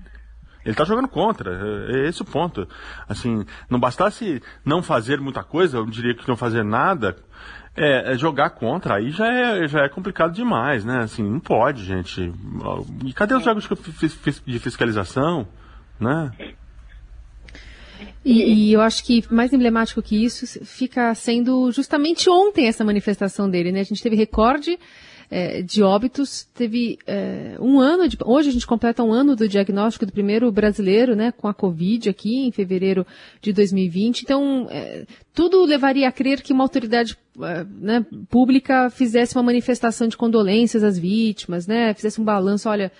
ele 0.64 0.74
tá 0.74 0.84
jogando 0.84 1.06
contra, 1.06 1.52
é, 1.52 1.92
é 1.92 2.08
esse 2.08 2.22
o 2.22 2.24
ponto. 2.24 2.66
Assim, 3.08 3.46
não 3.70 3.78
bastasse 3.78 4.42
não 4.64 4.82
fazer 4.82 5.20
muita 5.20 5.44
coisa, 5.44 5.78
eu 5.78 5.86
diria 5.86 6.12
que 6.12 6.28
não 6.28 6.36
fazer 6.36 6.64
nada, 6.64 7.16
é, 7.82 8.12
é, 8.12 8.18
jogar 8.18 8.50
contra, 8.50 8.96
aí 8.96 9.10
já 9.10 9.26
é, 9.26 9.66
já 9.66 9.84
é 9.84 9.88
complicado 9.88 10.34
demais, 10.34 10.84
né? 10.84 10.98
Assim, 10.98 11.22
não 11.22 11.40
pode, 11.40 11.82
gente. 11.82 12.30
E 13.06 13.12
cadê 13.14 13.34
os 13.34 13.42
jogos 13.42 13.66
de 14.46 14.58
fiscalização, 14.58 15.48
né? 15.98 16.30
E, 18.22 18.68
e, 18.68 18.72
eu 18.74 18.82
acho 18.82 19.02
que 19.02 19.24
mais 19.32 19.50
emblemático 19.54 20.02
que 20.02 20.22
isso 20.22 20.62
fica 20.66 21.14
sendo 21.14 21.72
justamente 21.72 22.28
ontem 22.28 22.68
essa 22.68 22.84
manifestação 22.84 23.48
dele, 23.48 23.72
né? 23.72 23.80
A 23.80 23.84
gente 23.84 24.02
teve 24.02 24.14
recorde 24.14 24.78
é, 25.30 25.62
de 25.62 25.80
óbitos, 25.82 26.48
teve 26.54 26.98
é, 27.06 27.54
um 27.60 27.78
ano, 27.78 28.08
de, 28.08 28.18
hoje 28.24 28.48
a 28.48 28.52
gente 28.52 28.66
completa 28.66 29.04
um 29.04 29.12
ano 29.12 29.36
do 29.36 29.48
diagnóstico 29.48 30.04
do 30.04 30.12
primeiro 30.12 30.50
brasileiro, 30.50 31.14
né, 31.14 31.30
com 31.30 31.46
a 31.46 31.54
Covid 31.54 32.08
aqui 32.08 32.46
em 32.46 32.50
fevereiro 32.50 33.06
de 33.40 33.52
2020. 33.52 34.22
Então, 34.22 34.66
é, 34.70 35.06
tudo 35.32 35.64
levaria 35.64 36.08
a 36.08 36.12
crer 36.12 36.42
que 36.42 36.52
uma 36.52 36.64
autoridade 36.64 37.16
é, 37.40 37.64
né, 37.80 38.04
pública 38.28 38.90
fizesse 38.90 39.36
uma 39.36 39.44
manifestação 39.44 40.08
de 40.08 40.16
condolências 40.16 40.82
às 40.82 40.98
vítimas, 40.98 41.66
né, 41.66 41.94
fizesse 41.94 42.20
um 42.20 42.24
balanço, 42.24 42.68
olha, 42.68 42.90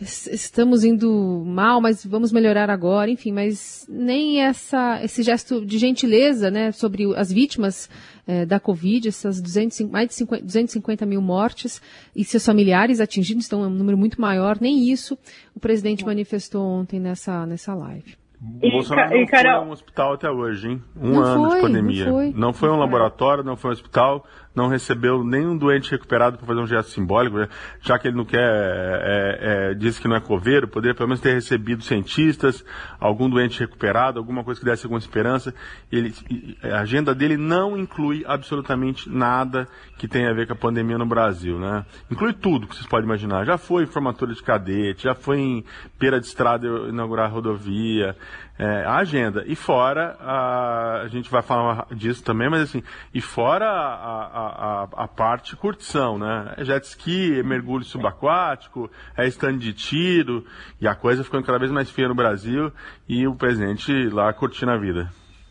estamos 0.00 0.84
indo 0.84 1.42
mal, 1.46 1.80
mas 1.80 2.04
vamos 2.04 2.30
melhorar 2.30 2.68
agora, 2.68 3.10
enfim, 3.10 3.32
mas 3.32 3.86
nem 3.88 4.42
essa, 4.42 5.02
esse 5.02 5.22
gesto 5.22 5.64
de 5.64 5.78
gentileza, 5.78 6.50
né, 6.50 6.70
sobre 6.70 7.14
as 7.16 7.32
vítimas 7.32 7.88
é, 8.26 8.44
da 8.44 8.60
Covid, 8.60 9.08
essas 9.08 9.40
200, 9.40 9.80
mais 9.82 10.08
de 10.08 10.14
50, 10.14 10.44
250 10.44 11.06
mil 11.06 11.22
mortes 11.22 11.80
e 12.14 12.24
seus 12.24 12.44
familiares 12.44 13.00
atingidos, 13.00 13.46
então 13.46 13.64
é 13.64 13.66
um 13.66 13.70
número 13.70 13.96
muito 13.96 14.20
maior, 14.20 14.58
nem 14.60 14.90
isso 14.90 15.16
o 15.54 15.60
presidente 15.60 16.04
manifestou 16.04 16.62
ontem 16.62 17.00
nessa, 17.00 17.46
nessa 17.46 17.74
live. 17.74 18.16
O 18.62 18.70
Bolsonaro 18.70 19.18
não 19.18 19.26
foi 19.26 19.48
a 19.48 19.60
um 19.62 19.70
hospital 19.70 20.12
até 20.12 20.30
hoje, 20.30 20.68
hein? 20.68 20.82
Um 20.94 21.12
não 21.12 21.24
ano 21.24 21.48
foi, 21.48 21.56
de 21.56 21.60
pandemia. 21.62 22.04
Não 22.04 22.12
foi, 22.12 22.32
não 22.32 22.52
foi 22.52 22.68
um 22.68 22.76
laboratório, 22.76 23.42
não 23.42 23.56
foi 23.56 23.70
um 23.70 23.72
hospital, 23.72 24.26
não 24.56 24.68
recebeu 24.68 25.22
nenhum 25.22 25.56
doente 25.56 25.90
recuperado 25.90 26.38
para 26.38 26.46
fazer 26.46 26.60
um 26.60 26.66
gesto 26.66 26.90
simbólico, 26.90 27.36
né? 27.36 27.48
já 27.82 27.98
que 27.98 28.08
ele 28.08 28.16
não 28.16 28.24
quer, 28.24 28.40
é, 28.40 29.38
é, 29.70 29.74
diz 29.74 29.98
que 29.98 30.08
não 30.08 30.16
é 30.16 30.20
coveiro, 30.20 30.66
poderia 30.66 30.94
pelo 30.94 31.08
menos 31.08 31.20
ter 31.20 31.34
recebido 31.34 31.84
cientistas, 31.84 32.64
algum 32.98 33.28
doente 33.28 33.60
recuperado, 33.60 34.18
alguma 34.18 34.42
coisa 34.42 34.58
que 34.58 34.64
desse 34.64 34.86
alguma 34.86 34.98
esperança. 34.98 35.54
Ele, 35.92 36.14
a 36.62 36.80
agenda 36.80 37.14
dele 37.14 37.36
não 37.36 37.76
inclui 37.76 38.24
absolutamente 38.26 39.10
nada 39.10 39.68
que 39.98 40.08
tenha 40.08 40.30
a 40.30 40.34
ver 40.34 40.46
com 40.46 40.54
a 40.54 40.56
pandemia 40.56 40.96
no 40.96 41.06
Brasil, 41.06 41.58
né? 41.58 41.84
Inclui 42.10 42.32
tudo 42.32 42.66
que 42.66 42.74
vocês 42.74 42.86
podem 42.86 43.04
imaginar. 43.04 43.44
Já 43.44 43.58
foi 43.58 43.84
formatura 43.86 44.32
de 44.32 44.42
cadete, 44.42 45.04
já 45.04 45.14
foi 45.14 45.38
em 45.38 45.64
beira 45.98 46.18
de 46.18 46.26
estrada 46.26 46.66
inaugurar 46.88 47.30
rodovia, 47.30 48.16
é, 48.58 48.84
a 48.84 48.96
agenda. 48.96 49.44
E 49.46 49.54
fora, 49.54 50.16
a, 50.20 51.02
a 51.02 51.08
gente 51.08 51.30
vai 51.30 51.42
falar 51.42 51.86
disso 51.92 52.24
também, 52.24 52.48
mas 52.48 52.62
assim, 52.62 52.82
e 53.12 53.20
fora 53.20 53.66
a, 53.66 54.82
a, 54.84 55.04
a 55.04 55.08
parte 55.08 55.56
curtição, 55.56 56.18
né? 56.18 56.54
É 56.56 56.64
jet 56.64 56.84
ski, 56.84 57.38
é 57.38 57.42
mergulho 57.42 57.84
subaquático, 57.84 58.90
é 59.16 59.26
stand 59.26 59.58
de 59.58 59.72
tiro, 59.72 60.44
e 60.80 60.88
a 60.88 60.94
coisa 60.94 61.24
ficando 61.24 61.44
cada 61.44 61.58
vez 61.58 61.70
mais 61.70 61.90
feia 61.90 62.08
no 62.08 62.14
Brasil, 62.14 62.72
e 63.08 63.26
o 63.26 63.34
presidente 63.34 63.92
lá 64.08 64.32
curtindo 64.32 64.72
a 64.72 64.78
vida. 64.78 65.08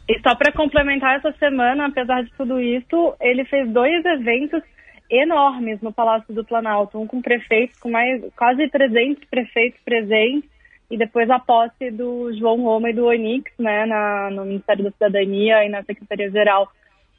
E 0.07 0.19
só 0.19 0.35
para 0.35 0.51
complementar 0.51 1.17
essa 1.17 1.31
semana, 1.33 1.87
apesar 1.87 2.23
de 2.23 2.31
tudo 2.37 2.59
isso, 2.59 3.15
ele 3.19 3.43
fez 3.45 3.67
dois 3.71 4.05
eventos 4.05 4.61
enormes 5.09 5.81
no 5.81 5.91
Palácio 5.93 6.33
do 6.33 6.43
Planalto, 6.43 6.99
um 6.99 7.07
com 7.07 7.21
prefeitos, 7.21 7.77
com 7.79 7.91
mais 7.91 8.21
quase 8.35 8.67
300 8.69 9.23
prefeitos 9.25 9.79
presentes, 9.83 10.49
e 10.89 10.97
depois 10.97 11.29
a 11.29 11.39
posse 11.39 11.89
do 11.91 12.31
João 12.37 12.61
Roma 12.63 12.89
e 12.89 12.93
do 12.93 13.05
Onix, 13.05 13.51
né, 13.57 13.85
na, 13.85 14.29
no 14.31 14.45
Ministério 14.45 14.83
da 14.83 14.91
Cidadania 14.91 15.65
e 15.65 15.69
na 15.69 15.83
Secretaria-Geral 15.83 16.69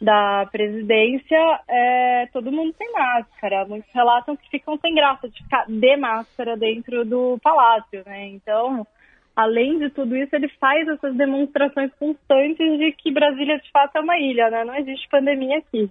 da 0.01 0.47
Presidência, 0.53 1.39
é, 1.69 2.27
todo 2.33 2.53
mundo 2.53 2.75
sem 2.77 2.93
máscara. 2.93 3.65
Muitos 3.65 3.91
relatam 3.93 4.37
que 4.37 4.49
ficam 4.51 4.79
sem 4.79 4.95
graça 4.95 5.29
de 5.29 5.43
ficar 5.43 5.65
de 5.67 5.97
máscara 5.97 6.57
dentro 6.57 7.05
do 7.05 7.39
palácio, 7.43 8.03
né? 8.05 8.29
Então, 8.29 8.87
além 9.35 9.79
de 9.79 9.91
tudo 9.91 10.17
isso, 10.17 10.35
ele 10.37 10.49
faz 10.61 10.87
essas 10.87 11.17
demonstrações 11.17 11.91
constantes 11.99 12.79
de 12.79 12.93
que 12.93 13.11
Brasília 13.11 13.59
de 13.59 13.71
fato 13.71 13.97
é 13.97 14.01
uma 14.01 14.19
ilha, 14.19 14.51
né? 14.51 14.65
Não 14.65 14.77
existe 14.77 15.09
pandemia 15.09 15.59
aqui. 15.59 15.91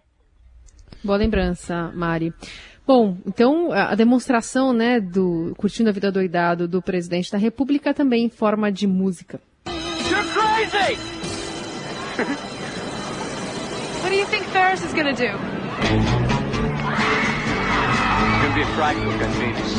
Boa 1.03 1.17
lembrança, 1.17 1.91
Mari. 1.93 2.31
Bom, 2.87 3.17
então 3.25 3.71
a 3.71 3.95
demonstração, 3.95 4.71
né, 4.71 4.99
do 4.99 5.55
Curtindo 5.57 5.89
a 5.89 5.91
Vida 5.91 6.11
Doidado 6.11 6.67
do 6.67 6.83
presidente 6.83 7.31
da 7.31 7.37
República 7.37 7.95
também 7.95 8.25
em 8.25 8.29
forma 8.29 8.71
de 8.71 8.85
música. 8.85 9.41
You're 9.67 10.23
crazy! 10.33 10.97
What 14.03 14.13
do 14.13 14.19
you 14.19 14.27
think 14.27 14.45
Ferris 14.51 14.83
is 14.83 14.93
gonna 14.93 15.13
do? 15.13 15.23
Gonna 18.41 18.53
be 18.53 18.63
frightened 18.75 19.19
of 19.19 19.33
Venus. 19.39 19.73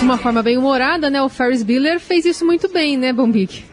De 0.00 0.04
uma 0.04 0.18
forma 0.18 0.42
bem 0.42 0.58
humorada, 0.58 1.08
né? 1.08 1.22
O 1.22 1.28
Ferris 1.28 1.62
Bueller 1.62 2.00
fez 2.00 2.24
isso 2.24 2.44
muito 2.44 2.68
bem, 2.68 2.96
né, 2.96 3.12
Bombig? 3.12 3.64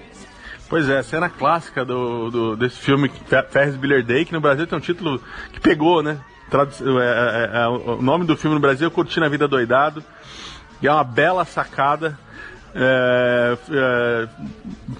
Pois 0.73 0.89
é, 0.89 1.03
cena 1.03 1.29
clássica 1.29 1.85
do, 1.85 2.31
do, 2.31 2.55
desse 2.55 2.77
filme 2.77 3.07
Ferris 3.51 3.75
Bueller 3.75 4.03
Day, 4.03 4.25
que 4.25 4.33
no 4.33 4.41
Brasil 4.41 4.65
tem 4.65 4.75
um 4.75 4.81
título 4.81 5.21
que 5.51 5.59
pegou, 5.59 6.01
né? 6.01 6.17
É, 6.51 7.59
é, 7.59 7.61
é, 7.61 7.67
o 7.67 8.01
nome 8.01 8.25
do 8.25 8.35
filme 8.35 8.55
no 8.55 8.59
Brasil 8.59 8.87
é 8.87 8.89
Curtindo 8.89 9.23
a 9.23 9.29
Vida 9.29 9.47
Doidado. 9.47 10.03
E 10.81 10.87
é 10.87 10.91
uma 10.91 11.03
bela 11.03 11.45
sacada 11.45 12.17
é, 12.73 13.55
é, 13.69 14.27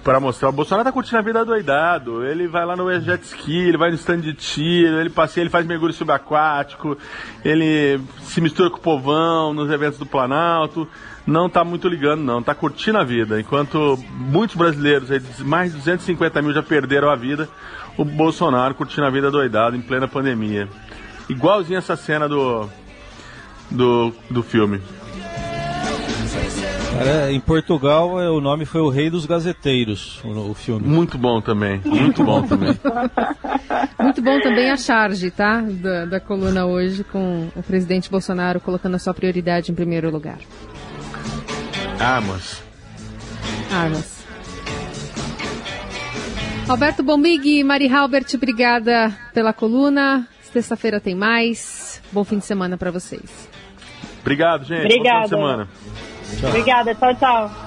para 0.04 0.20
mostrar. 0.20 0.50
O 0.50 0.52
Bolsonaro 0.52 0.84
tá 0.84 0.92
curtindo 0.92 1.18
a 1.18 1.22
vida 1.22 1.44
doidado. 1.44 2.24
Ele 2.24 2.46
vai 2.46 2.64
lá 2.64 2.76
no 2.76 2.88
jet 3.00 3.24
ski, 3.24 3.58
ele 3.58 3.76
vai 3.76 3.90
no 3.90 3.96
stand 3.96 4.20
de 4.20 4.32
tiro, 4.32 5.00
ele 5.00 5.10
passeia, 5.10 5.42
ele 5.42 5.50
faz 5.50 5.66
mergulho 5.66 5.92
subaquático, 5.92 6.96
ele 7.44 8.00
se 8.22 8.40
mistura 8.40 8.70
com 8.70 8.76
o 8.76 8.80
povão 8.80 9.52
nos 9.52 9.68
eventos 9.72 9.98
do 9.98 10.06
Planalto 10.06 10.88
não 11.26 11.46
está 11.46 11.64
muito 11.64 11.88
ligando, 11.88 12.22
não. 12.22 12.40
Está 12.40 12.54
curtindo 12.54 12.98
a 12.98 13.04
vida. 13.04 13.40
Enquanto 13.40 13.98
muitos 14.12 14.56
brasileiros, 14.56 15.10
mais 15.40 15.72
de 15.72 15.78
250 15.78 16.42
mil 16.42 16.52
já 16.52 16.62
perderam 16.62 17.10
a 17.10 17.16
vida, 17.16 17.48
o 17.96 18.04
Bolsonaro 18.04 18.74
curtindo 18.74 19.06
a 19.06 19.10
vida 19.10 19.30
doidado 19.30 19.76
em 19.76 19.80
plena 19.80 20.06
pandemia. 20.06 20.68
Igualzinho 21.28 21.78
essa 21.78 21.96
cena 21.96 22.28
do, 22.28 22.68
do, 23.70 24.12
do 24.30 24.42
filme. 24.42 24.80
Cara, 26.96 27.32
em 27.32 27.40
Portugal 27.40 28.20
é, 28.20 28.30
o 28.30 28.40
nome 28.40 28.64
foi 28.64 28.80
O 28.80 28.88
Rei 28.88 29.10
dos 29.10 29.26
Gazeteiros, 29.26 30.20
o, 30.22 30.50
o 30.50 30.54
filme. 30.54 30.86
Muito 30.86 31.18
bom 31.18 31.40
também, 31.40 31.80
muito 31.84 32.22
bom 32.22 32.42
também. 32.42 32.70
muito 33.98 34.22
bom 34.22 34.40
também 34.40 34.70
a 34.70 34.76
charge, 34.76 35.30
tá? 35.32 35.60
Da, 35.60 36.04
da 36.04 36.20
coluna 36.20 36.66
hoje 36.66 37.02
com 37.02 37.48
o 37.56 37.62
presidente 37.64 38.08
Bolsonaro 38.08 38.60
colocando 38.60 38.94
a 38.94 38.98
sua 39.00 39.12
prioridade 39.12 39.72
em 39.72 39.74
primeiro 39.74 40.08
lugar. 40.08 40.38
Armas. 42.00 42.62
Armas. 43.70 44.24
Alberto 46.68 47.02
Bombig 47.02 47.60
e 47.60 47.64
Mari 47.64 47.88
Halbert, 47.88 48.34
obrigada 48.34 49.14
pela 49.32 49.52
coluna. 49.52 50.26
Sexta-feira 50.42 51.00
tem 51.00 51.14
mais. 51.14 52.00
Bom 52.10 52.24
fim 52.24 52.38
de 52.38 52.44
semana 52.44 52.78
para 52.78 52.90
vocês. 52.90 53.48
Obrigado, 54.20 54.64
gente. 54.64 54.84
Obrigada. 54.84 55.12
Bom 55.12 55.18
fim 55.18 55.22
de 55.22 55.28
semana. 55.28 55.68
Tchau. 56.40 56.48
Obrigada, 56.48 56.94
tchau, 56.94 57.14
tchau. 57.16 57.63